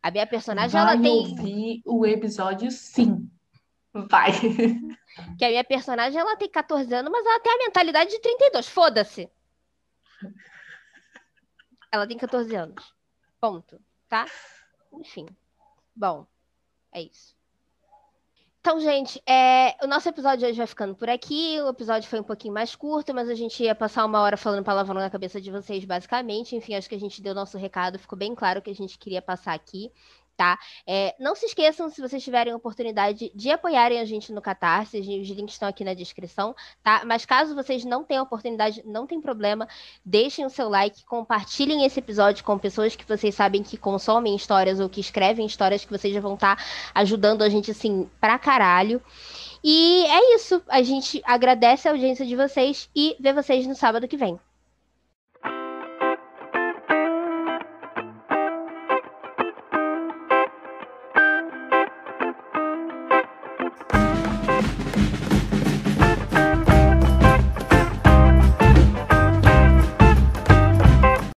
a 0.02 0.10
minha 0.10 0.26
personagem, 0.26 0.70
Vai 0.70 0.82
ela 0.82 1.00
tem. 1.00 1.10
ouvir 1.10 1.82
o 1.86 2.04
episódio, 2.04 2.70
sim. 2.70 3.30
Vai. 3.92 4.32
Que 5.38 5.44
a 5.44 5.48
minha 5.48 5.62
personagem, 5.62 6.18
ela 6.18 6.36
tem 6.36 6.48
14 6.48 6.90
anos, 6.94 7.12
mas 7.12 7.26
ela 7.26 7.38
tem 7.40 7.52
a 7.52 7.58
mentalidade 7.58 8.10
de 8.10 8.18
32. 8.18 8.66
Foda-se. 8.66 9.30
Ela 11.92 12.06
tem 12.06 12.16
14 12.16 12.54
anos. 12.56 12.94
Ponto. 13.38 13.78
Tá? 14.08 14.24
Enfim. 14.90 15.26
Bom, 15.94 16.26
é 16.90 17.02
isso. 17.02 17.36
Então, 18.64 18.78
gente, 18.78 19.20
é, 19.28 19.74
o 19.84 19.88
nosso 19.88 20.08
episódio 20.08 20.46
hoje 20.46 20.56
vai 20.56 20.68
ficando 20.68 20.94
por 20.94 21.10
aqui. 21.10 21.60
O 21.62 21.70
episódio 21.70 22.08
foi 22.08 22.20
um 22.20 22.22
pouquinho 22.22 22.54
mais 22.54 22.76
curto, 22.76 23.12
mas 23.12 23.28
a 23.28 23.34
gente 23.34 23.60
ia 23.60 23.74
passar 23.74 24.04
uma 24.04 24.20
hora 24.20 24.36
falando 24.36 24.64
palavrão 24.64 25.00
na 25.00 25.10
cabeça 25.10 25.40
de 25.40 25.50
vocês, 25.50 25.84
basicamente. 25.84 26.54
Enfim, 26.54 26.76
acho 26.76 26.88
que 26.88 26.94
a 26.94 27.00
gente 27.00 27.20
deu 27.20 27.34
nosso 27.34 27.58
recado, 27.58 27.98
ficou 27.98 28.16
bem 28.16 28.36
claro 28.36 28.60
o 28.60 28.62
que 28.62 28.70
a 28.70 28.74
gente 28.74 28.96
queria 28.98 29.20
passar 29.20 29.54
aqui, 29.54 29.90
tá? 30.42 30.58
É, 30.84 31.14
não 31.20 31.36
se 31.36 31.46
esqueçam, 31.46 31.88
se 31.88 32.00
vocês 32.00 32.22
tiverem 32.22 32.52
oportunidade, 32.52 33.30
de 33.32 33.48
apoiarem 33.48 34.00
a 34.00 34.04
gente 34.04 34.32
no 34.32 34.42
Catarse, 34.42 34.98
os 34.98 35.28
links 35.28 35.54
estão 35.54 35.68
aqui 35.68 35.84
na 35.84 35.94
descrição, 35.94 36.52
tá? 36.82 37.02
Mas 37.06 37.24
caso 37.24 37.54
vocês 37.54 37.84
não 37.84 38.02
tenham 38.02 38.24
oportunidade, 38.24 38.82
não 38.84 39.06
tem 39.06 39.20
problema, 39.20 39.68
deixem 40.04 40.44
o 40.44 40.50
seu 40.50 40.68
like, 40.68 41.04
compartilhem 41.04 41.84
esse 41.84 42.00
episódio 42.00 42.44
com 42.44 42.58
pessoas 42.58 42.96
que 42.96 43.06
vocês 43.06 43.36
sabem 43.36 43.62
que 43.62 43.76
consomem 43.76 44.34
histórias 44.34 44.80
ou 44.80 44.88
que 44.88 45.00
escrevem 45.00 45.46
histórias 45.46 45.84
que 45.84 45.96
vocês 45.96 46.12
já 46.12 46.20
vão 46.20 46.34
estar 46.34 46.56
tá 46.56 46.64
ajudando 46.92 47.42
a 47.42 47.48
gente, 47.48 47.70
assim, 47.70 48.10
pra 48.20 48.36
caralho. 48.36 49.00
E 49.62 50.04
é 50.06 50.34
isso. 50.34 50.60
A 50.66 50.82
gente 50.82 51.22
agradece 51.24 51.86
a 51.86 51.92
audiência 51.92 52.26
de 52.26 52.34
vocês 52.34 52.90
e 52.96 53.16
vê 53.20 53.32
vocês 53.32 53.64
no 53.64 53.76
sábado 53.76 54.08
que 54.08 54.16
vem. 54.16 54.40